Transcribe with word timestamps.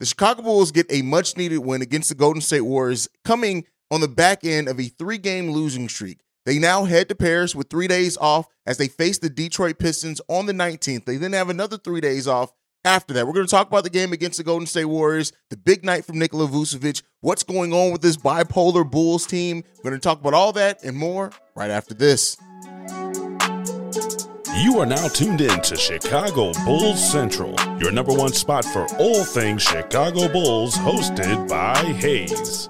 The 0.00 0.06
Chicago 0.06 0.40
Bulls 0.40 0.72
get 0.72 0.86
a 0.90 1.02
much 1.02 1.36
needed 1.36 1.58
win 1.58 1.82
against 1.82 2.08
the 2.08 2.14
Golden 2.14 2.40
State 2.40 2.62
Warriors 2.62 3.06
coming 3.22 3.66
on 3.90 4.00
the 4.00 4.08
back 4.08 4.44
end 4.44 4.66
of 4.66 4.80
a 4.80 4.84
three 4.84 5.18
game 5.18 5.50
losing 5.50 5.90
streak. 5.90 6.20
They 6.46 6.58
now 6.58 6.84
head 6.84 7.10
to 7.10 7.14
Paris 7.14 7.54
with 7.54 7.68
three 7.68 7.86
days 7.86 8.16
off 8.16 8.46
as 8.64 8.78
they 8.78 8.88
face 8.88 9.18
the 9.18 9.28
Detroit 9.28 9.78
Pistons 9.78 10.22
on 10.26 10.46
the 10.46 10.54
19th. 10.54 11.04
They 11.04 11.18
then 11.18 11.34
have 11.34 11.50
another 11.50 11.76
three 11.76 12.00
days 12.00 12.26
off 12.26 12.50
after 12.82 13.12
that. 13.12 13.26
We're 13.26 13.34
going 13.34 13.46
to 13.46 13.50
talk 13.50 13.68
about 13.68 13.84
the 13.84 13.90
game 13.90 14.14
against 14.14 14.38
the 14.38 14.44
Golden 14.44 14.66
State 14.66 14.86
Warriors, 14.86 15.34
the 15.50 15.58
big 15.58 15.84
night 15.84 16.06
from 16.06 16.18
Nikola 16.18 16.48
Vucevic, 16.48 17.02
what's 17.20 17.42
going 17.42 17.74
on 17.74 17.92
with 17.92 18.00
this 18.00 18.16
bipolar 18.16 18.90
Bulls 18.90 19.26
team. 19.26 19.62
We're 19.84 19.90
going 19.90 20.00
to 20.00 20.02
talk 20.08 20.20
about 20.20 20.32
all 20.32 20.54
that 20.54 20.82
and 20.82 20.96
more 20.96 21.30
right 21.54 21.70
after 21.70 21.92
this. 21.92 22.38
You 24.56 24.80
are 24.80 24.86
now 24.86 25.06
tuned 25.06 25.40
in 25.40 25.60
to 25.62 25.76
Chicago 25.76 26.52
Bulls 26.64 27.10
Central, 27.12 27.54
your 27.78 27.92
number 27.92 28.12
one 28.12 28.32
spot 28.32 28.64
for 28.64 28.84
all 28.98 29.22
things 29.22 29.62
Chicago 29.62 30.28
Bulls, 30.28 30.74
hosted 30.74 31.48
by 31.48 31.76
Hayes. 31.76 32.68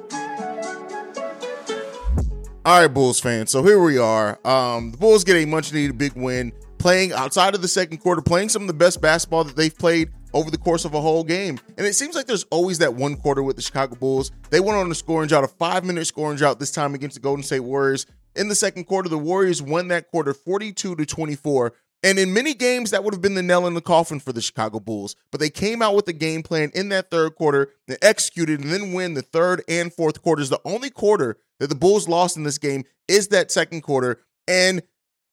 All 2.67 2.83
right, 2.83 2.87
Bulls 2.87 3.19
fans. 3.19 3.51
So 3.51 3.63
here 3.63 3.83
we 3.83 3.97
are. 3.97 4.39
Um, 4.47 4.91
the 4.91 4.99
Bulls 4.99 5.25
get 5.25 5.37
a 5.37 5.47
much 5.47 5.73
needed 5.73 5.97
big 5.97 6.13
win, 6.13 6.53
playing 6.77 7.13
outside 7.15 7.55
of 7.55 7.63
the 7.63 7.69
second 7.69 7.99
quarter, 7.99 8.21
playing 8.21 8.51
some 8.51 8.63
of 8.63 8.69
the 8.69 8.75
best 8.75 9.01
basketball 9.01 9.45
that 9.45 9.57
they've 9.57 9.77
played 9.77 10.11
over 10.35 10.51
the 10.51 10.59
course 10.59 10.85
of 10.85 10.93
a 10.93 11.01
whole 11.01 11.25
game. 11.25 11.59
And 11.79 11.87
it 11.87 11.95
seems 11.95 12.15
like 12.15 12.27
there's 12.27 12.45
always 12.51 12.79
that 12.79 12.95
one 12.95 13.17
quarter 13.17 13.43
with 13.43 13.57
the 13.57 13.63
Chicago 13.63 13.97
Bulls. 13.97 14.33
They 14.51 14.61
went 14.61 14.79
on 14.79 14.91
a 14.91 14.95
scoring 14.95 15.29
drought, 15.29 15.45
a 15.45 15.49
five 15.49 15.85
minute 15.85 16.07
scoring 16.07 16.37
drought 16.37 16.61
this 16.61 16.71
time 16.73 16.95
against 16.95 17.15
the 17.15 17.21
Golden 17.21 17.43
State 17.43 17.61
Warriors. 17.61 18.05
In 18.37 18.49
the 18.49 18.55
second 18.55 18.85
quarter, 18.85 19.09
the 19.09 19.19
Warriors 19.19 19.63
won 19.63 19.89
that 19.89 20.11
quarter 20.11 20.33
42 20.33 20.97
to 20.97 21.07
24. 21.07 21.73
And 22.03 22.19
in 22.19 22.33
many 22.33 22.55
games, 22.55 22.91
that 22.91 23.05
would 23.05 23.13
have 23.13 23.21
been 23.21 23.35
the 23.35 23.43
nail 23.43 23.67
in 23.67 23.75
the 23.75 23.83
coffin 23.83 24.21
for 24.21 24.33
the 24.33 24.41
Chicago 24.41 24.81
Bulls. 24.81 25.17
But 25.31 25.41
they 25.41 25.51
came 25.51 25.83
out 25.83 25.95
with 25.95 26.09
a 26.09 26.15
game 26.15 26.43
plan 26.43 26.71
in 26.75 26.89
that 26.91 27.11
third 27.11 27.35
quarter, 27.35 27.71
they 27.89 27.99
executed, 28.01 28.61
and 28.61 28.71
then 28.71 28.93
win 28.93 29.15
the 29.15 29.23
third 29.23 29.63
and 29.69 29.93
fourth 29.93 30.23
quarters. 30.23 30.49
The 30.49 30.61
only 30.65 30.89
quarter 30.89 31.37
that 31.59 31.67
the 31.67 31.75
Bulls 31.75 32.09
lost 32.09 32.37
in 32.37 32.43
this 32.43 32.59
game 32.59 32.85
is 33.07 33.29
that 33.29 33.51
second 33.51 33.83
quarter. 33.83 34.19
And, 34.49 34.83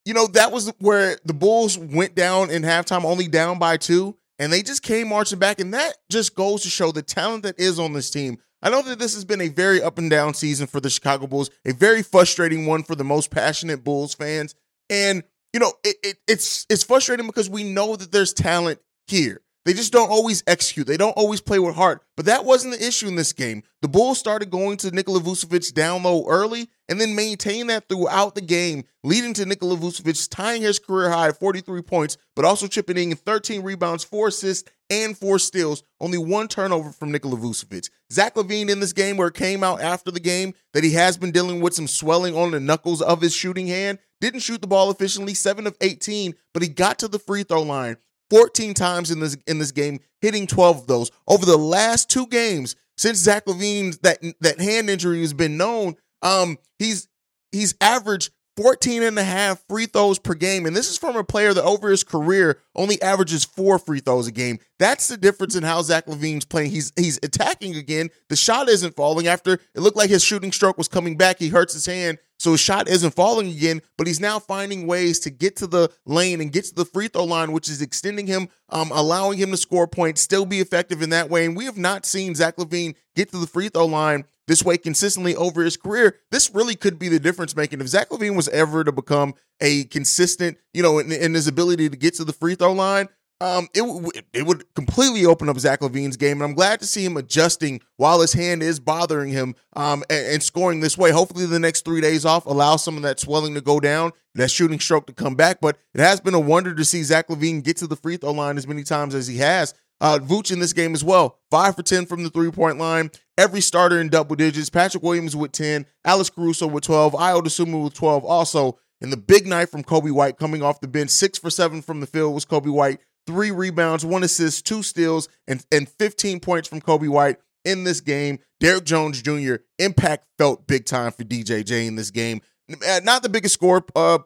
you 0.03 0.13
know, 0.13 0.27
that 0.27 0.51
was 0.51 0.73
where 0.79 1.17
the 1.23 1.33
Bulls 1.33 1.77
went 1.77 2.15
down 2.15 2.49
in 2.49 2.63
halftime, 2.63 3.05
only 3.05 3.27
down 3.29 3.59
by 3.59 3.77
two. 3.77 4.17
And 4.37 4.51
they 4.51 4.61
just 4.61 4.83
came 4.83 5.07
marching 5.07 5.39
back. 5.39 5.61
And 5.61 5.73
that 5.73 5.93
just 6.09 6.35
goes 6.35 6.63
to 6.63 6.69
show 6.69 6.91
the 6.91 7.01
talent 7.01 7.43
that 7.43 7.57
is 7.59 7.79
on 7.79 7.93
this 7.93 8.11
team. 8.11 8.39
I 8.61 8.69
know 8.69 8.81
that 8.81 8.99
this 8.99 9.13
has 9.13 9.25
been 9.25 9.41
a 9.41 9.49
very 9.49 9.81
up 9.81 9.97
and 9.97 10.09
down 10.09 10.33
season 10.33 10.67
for 10.67 10.79
the 10.79 10.89
Chicago 10.89 11.27
Bulls, 11.27 11.49
a 11.65 11.73
very 11.73 12.01
frustrating 12.01 12.65
one 12.65 12.83
for 12.83 12.95
the 12.95 13.03
most 13.03 13.29
passionate 13.29 13.83
Bulls 13.83 14.13
fans. 14.13 14.55
And 14.89 15.23
you 15.53 15.59
know, 15.59 15.73
it, 15.83 15.95
it, 16.03 16.17
it's 16.27 16.65
it's 16.69 16.83
frustrating 16.83 17.27
because 17.27 17.49
we 17.49 17.63
know 17.63 17.95
that 17.95 18.11
there's 18.11 18.33
talent 18.33 18.79
here. 19.07 19.41
They 19.65 19.73
just 19.73 19.91
don't 19.91 20.09
always 20.09 20.43
execute. 20.47 20.87
They 20.87 20.97
don't 20.97 21.17
always 21.17 21.41
play 21.41 21.59
with 21.59 21.75
heart. 21.75 22.01
But 22.15 22.25
that 22.27 22.45
wasn't 22.45 22.73
the 22.75 22.87
issue 22.87 23.07
in 23.07 23.15
this 23.15 23.33
game. 23.33 23.63
The 23.81 23.89
Bulls 23.89 24.17
started 24.17 24.49
going 24.49 24.77
to 24.77 24.91
Nikola 24.91 25.19
Vucevic 25.19 25.73
down 25.73 26.03
low 26.03 26.25
early 26.27 26.69
and 26.89 26.99
then 26.99 27.15
maintain 27.15 27.67
that 27.67 27.89
throughout 27.89 28.35
the 28.35 28.41
game, 28.41 28.83
leading 29.03 29.33
to 29.33 29.45
Nikola 29.45 29.77
Vucevic 29.77 30.27
tying 30.29 30.61
his 30.61 30.79
career 30.79 31.09
high 31.09 31.29
at 31.29 31.39
43 31.39 31.81
points, 31.81 32.17
but 32.35 32.45
also 32.45 32.67
chipping 32.67 33.11
in 33.11 33.17
13 33.17 33.61
rebounds, 33.61 34.03
four 34.03 34.27
assists, 34.29 34.69
and 34.89 35.17
four 35.17 35.37
steals. 35.39 35.83
Only 35.99 36.17
one 36.17 36.47
turnover 36.47 36.91
from 36.91 37.11
Nikola 37.11 37.37
Vucevic. 37.37 37.89
Zach 38.11 38.35
LaVine 38.35 38.69
in 38.69 38.79
this 38.79 38.93
game, 38.93 39.17
where 39.17 39.27
it 39.27 39.33
came 39.33 39.63
out 39.63 39.81
after 39.81 40.11
the 40.11 40.19
game 40.19 40.53
that 40.73 40.83
he 40.83 40.91
has 40.93 41.17
been 41.17 41.31
dealing 41.31 41.59
with 41.59 41.73
some 41.73 41.87
swelling 41.87 42.35
on 42.35 42.51
the 42.51 42.59
knuckles 42.59 43.01
of 43.01 43.21
his 43.21 43.33
shooting 43.33 43.67
hand, 43.67 43.99
didn't 44.21 44.39
shoot 44.39 44.61
the 44.61 44.67
ball 44.67 44.89
efficiently, 44.89 45.33
7 45.33 45.67
of 45.67 45.75
18, 45.81 46.33
but 46.53 46.63
he 46.63 46.69
got 46.69 46.99
to 46.99 47.07
the 47.07 47.19
free 47.19 47.43
throw 47.43 47.61
line 47.61 47.97
14 48.29 48.73
times 48.73 49.11
in 49.11 49.19
this 49.19 49.37
in 49.45 49.59
this 49.59 49.71
game, 49.71 49.99
hitting 50.21 50.47
12 50.47 50.77
of 50.81 50.87
those. 50.87 51.11
Over 51.27 51.45
the 51.45 51.57
last 51.57 52.09
two 52.09 52.27
games 52.27 52.75
since 52.97 53.19
Zach 53.19 53.45
LaVine's 53.45 53.99
that 53.99 54.19
that 54.41 54.59
hand 54.59 54.89
injury 54.89 55.21
has 55.21 55.33
been 55.33 55.57
known, 55.57 55.95
um 56.21 56.57
he's 56.79 57.07
he's 57.51 57.75
averaged 57.81 58.31
14 58.57 59.03
and 59.03 59.19
a 59.19 59.23
half 59.23 59.63
free 59.69 59.85
throws 59.85 60.17
per 60.17 60.33
game. 60.33 60.65
And 60.65 60.75
this 60.75 60.89
is 60.89 60.97
from 60.97 61.15
a 61.15 61.23
player 61.23 61.53
that 61.53 61.63
over 61.63 61.91
his 61.91 62.03
career 62.03 62.59
only 62.75 62.99
averages 63.03 63.45
four 63.45 63.77
free 63.77 63.99
throws 63.99 64.25
a 64.27 64.31
game. 64.31 64.57
That's 64.79 65.07
the 65.07 65.15
difference 65.15 65.55
in 65.55 65.61
how 65.61 65.81
Zach 65.83 66.07
LaVine's 66.07 66.43
playing. 66.43 66.71
He's 66.71 66.91
he's 66.97 67.19
attacking 67.21 67.75
again. 67.75 68.09
The 68.29 68.35
shot 68.35 68.67
isn't 68.67 68.95
falling 68.95 69.27
after 69.27 69.53
it 69.53 69.79
looked 69.79 69.95
like 69.95 70.09
his 70.09 70.23
shooting 70.23 70.51
stroke 70.51 70.77
was 70.77 70.87
coming 70.87 71.17
back. 71.17 71.37
He 71.37 71.49
hurts 71.49 71.73
his 71.73 71.85
hand. 71.85 72.17
So 72.39 72.51
his 72.51 72.59
shot 72.59 72.87
isn't 72.87 73.15
falling 73.15 73.49
again, 73.49 73.81
but 73.97 74.05
he's 74.05 74.19
now 74.19 74.37
finding 74.37 74.85
ways 74.85 75.19
to 75.21 75.31
get 75.31 75.55
to 75.57 75.67
the 75.67 75.91
lane 76.05 76.39
and 76.39 76.51
get 76.51 76.65
to 76.65 76.75
the 76.75 76.85
free 76.85 77.07
throw 77.07 77.23
line, 77.23 77.51
which 77.51 77.69
is 77.69 77.81
extending 77.81 78.27
him, 78.27 78.49
um, 78.69 78.91
allowing 78.93 79.39
him 79.39 79.51
to 79.51 79.57
score 79.57 79.87
points, 79.87 80.21
still 80.21 80.45
be 80.45 80.59
effective 80.59 81.01
in 81.01 81.09
that 81.11 81.29
way. 81.29 81.45
And 81.45 81.57
we 81.57 81.65
have 81.65 81.77
not 81.77 82.05
seen 82.05 82.35
Zach 82.35 82.57
LaVine 82.57 82.95
get 83.15 83.31
to 83.31 83.39
the 83.39 83.47
free 83.47 83.69
throw 83.69 83.85
line 83.85 84.25
this 84.47 84.63
way 84.63 84.77
consistently 84.77 85.35
over 85.35 85.63
his 85.63 85.77
career, 85.77 86.17
this 86.31 86.53
really 86.53 86.75
could 86.75 86.97
be 86.97 87.09
the 87.09 87.19
difference 87.19 87.55
making. 87.55 87.81
If 87.81 87.87
Zach 87.87 88.09
LaVine 88.09 88.35
was 88.35 88.47
ever 88.49 88.83
to 88.83 88.91
become 88.91 89.33
a 89.61 89.83
consistent, 89.85 90.57
you 90.73 90.81
know, 90.81 90.99
in, 90.99 91.11
in 91.11 91.33
his 91.33 91.47
ability 91.47 91.89
to 91.89 91.97
get 91.97 92.15
to 92.15 92.23
the 92.23 92.33
free 92.33 92.55
throw 92.55 92.73
line, 92.73 93.09
um, 93.39 93.67
it 93.75 93.81
w- 93.81 94.09
it 94.33 94.47
would 94.47 94.63
completely 94.73 95.25
open 95.25 95.47
up 95.47 95.59
Zach 95.59 95.81
LaVine's 95.81 96.17
game, 96.17 96.41
and 96.41 96.43
I'm 96.43 96.55
glad 96.55 96.79
to 96.79 96.87
see 96.87 97.05
him 97.05 97.17
adjusting 97.17 97.81
while 97.97 98.21
his 98.21 98.33
hand 98.33 98.63
is 98.63 98.79
bothering 98.79 99.29
him, 99.29 99.53
um, 99.75 100.03
and, 100.09 100.25
and 100.25 100.43
scoring 100.43 100.79
this 100.79 100.97
way. 100.97 101.11
Hopefully, 101.11 101.45
the 101.45 101.59
next 101.59 101.85
three 101.85 102.01
days 102.01 102.25
off 102.25 102.47
allows 102.47 102.83
some 102.83 102.97
of 102.97 103.03
that 103.03 103.19
swelling 103.19 103.53
to 103.53 103.61
go 103.61 103.79
down, 103.79 104.11
that 104.33 104.49
shooting 104.49 104.79
stroke 104.79 105.05
to 105.05 105.13
come 105.13 105.35
back. 105.35 105.61
But 105.61 105.77
it 105.93 106.01
has 106.01 106.19
been 106.19 106.33
a 106.33 106.39
wonder 106.39 106.73
to 106.73 106.83
see 106.83 107.03
Zach 107.03 107.27
LaVine 107.27 107.63
get 107.63 107.77
to 107.77 107.87
the 107.87 107.95
free 107.95 108.17
throw 108.17 108.31
line 108.31 108.57
as 108.57 108.67
many 108.67 108.83
times 108.83 109.13
as 109.13 109.27
he 109.27 109.37
has. 109.37 109.75
Uh, 110.01 110.19
Vooch 110.19 110.51
in 110.51 110.59
this 110.59 110.73
game 110.73 110.93
as 110.93 111.03
well, 111.03 111.39
five 111.51 111.75
for 111.75 111.83
ten 111.83 112.07
from 112.07 112.23
the 112.23 112.31
three 112.31 112.49
point 112.49 112.79
line. 112.79 113.11
Every 113.37 113.61
starter 113.61 113.99
in 114.01 114.09
double 114.09 114.35
digits. 114.35 114.69
Patrick 114.69 115.03
Williams 115.03 115.35
with 115.35 115.51
ten, 115.51 115.85
Alex 116.03 116.29
Caruso 116.29 116.67
with 116.67 116.83
twelve, 116.83 117.13
Ayo 117.13 117.41
Dosunmu 117.41 117.85
with 117.85 117.93
twelve. 117.93 118.25
Also, 118.25 118.79
And 118.99 119.11
the 119.11 119.17
big 119.17 119.45
night 119.45 119.69
from 119.69 119.83
Coby 119.83 120.11
White 120.11 120.37
coming 120.37 120.63
off 120.63 120.79
the 120.79 120.87
bench, 120.87 121.11
six 121.11 121.37
for 121.37 121.49
seven 121.49 121.81
from 121.81 121.99
the 121.99 122.07
field 122.07 122.33
was 122.33 122.45
Coby 122.45 122.71
White 122.71 122.99
three 123.27 123.51
rebounds, 123.51 124.03
one 124.05 124.23
assist, 124.23 124.65
two 124.65 124.81
steals, 124.81 125.27
and, 125.47 125.63
and 125.71 125.87
15 125.87 126.39
points 126.39 126.67
from 126.67 126.81
Coby 126.81 127.09
White 127.09 127.37
in 127.65 127.83
this 127.83 127.99
game. 127.99 128.39
Derrick 128.59 128.85
Jones 128.85 129.21
Jr. 129.21 129.55
impact 129.77 130.25
felt 130.39 130.65
big 130.65 130.85
time 130.85 131.11
for 131.11 131.23
DJJ 131.23 131.85
in 131.85 131.95
this 131.95 132.09
game. 132.09 132.41
Uh, 132.71 133.01
not 133.03 133.21
the 133.21 133.29
biggest 133.29 133.53
score 133.53 133.85
uh, 133.95 134.19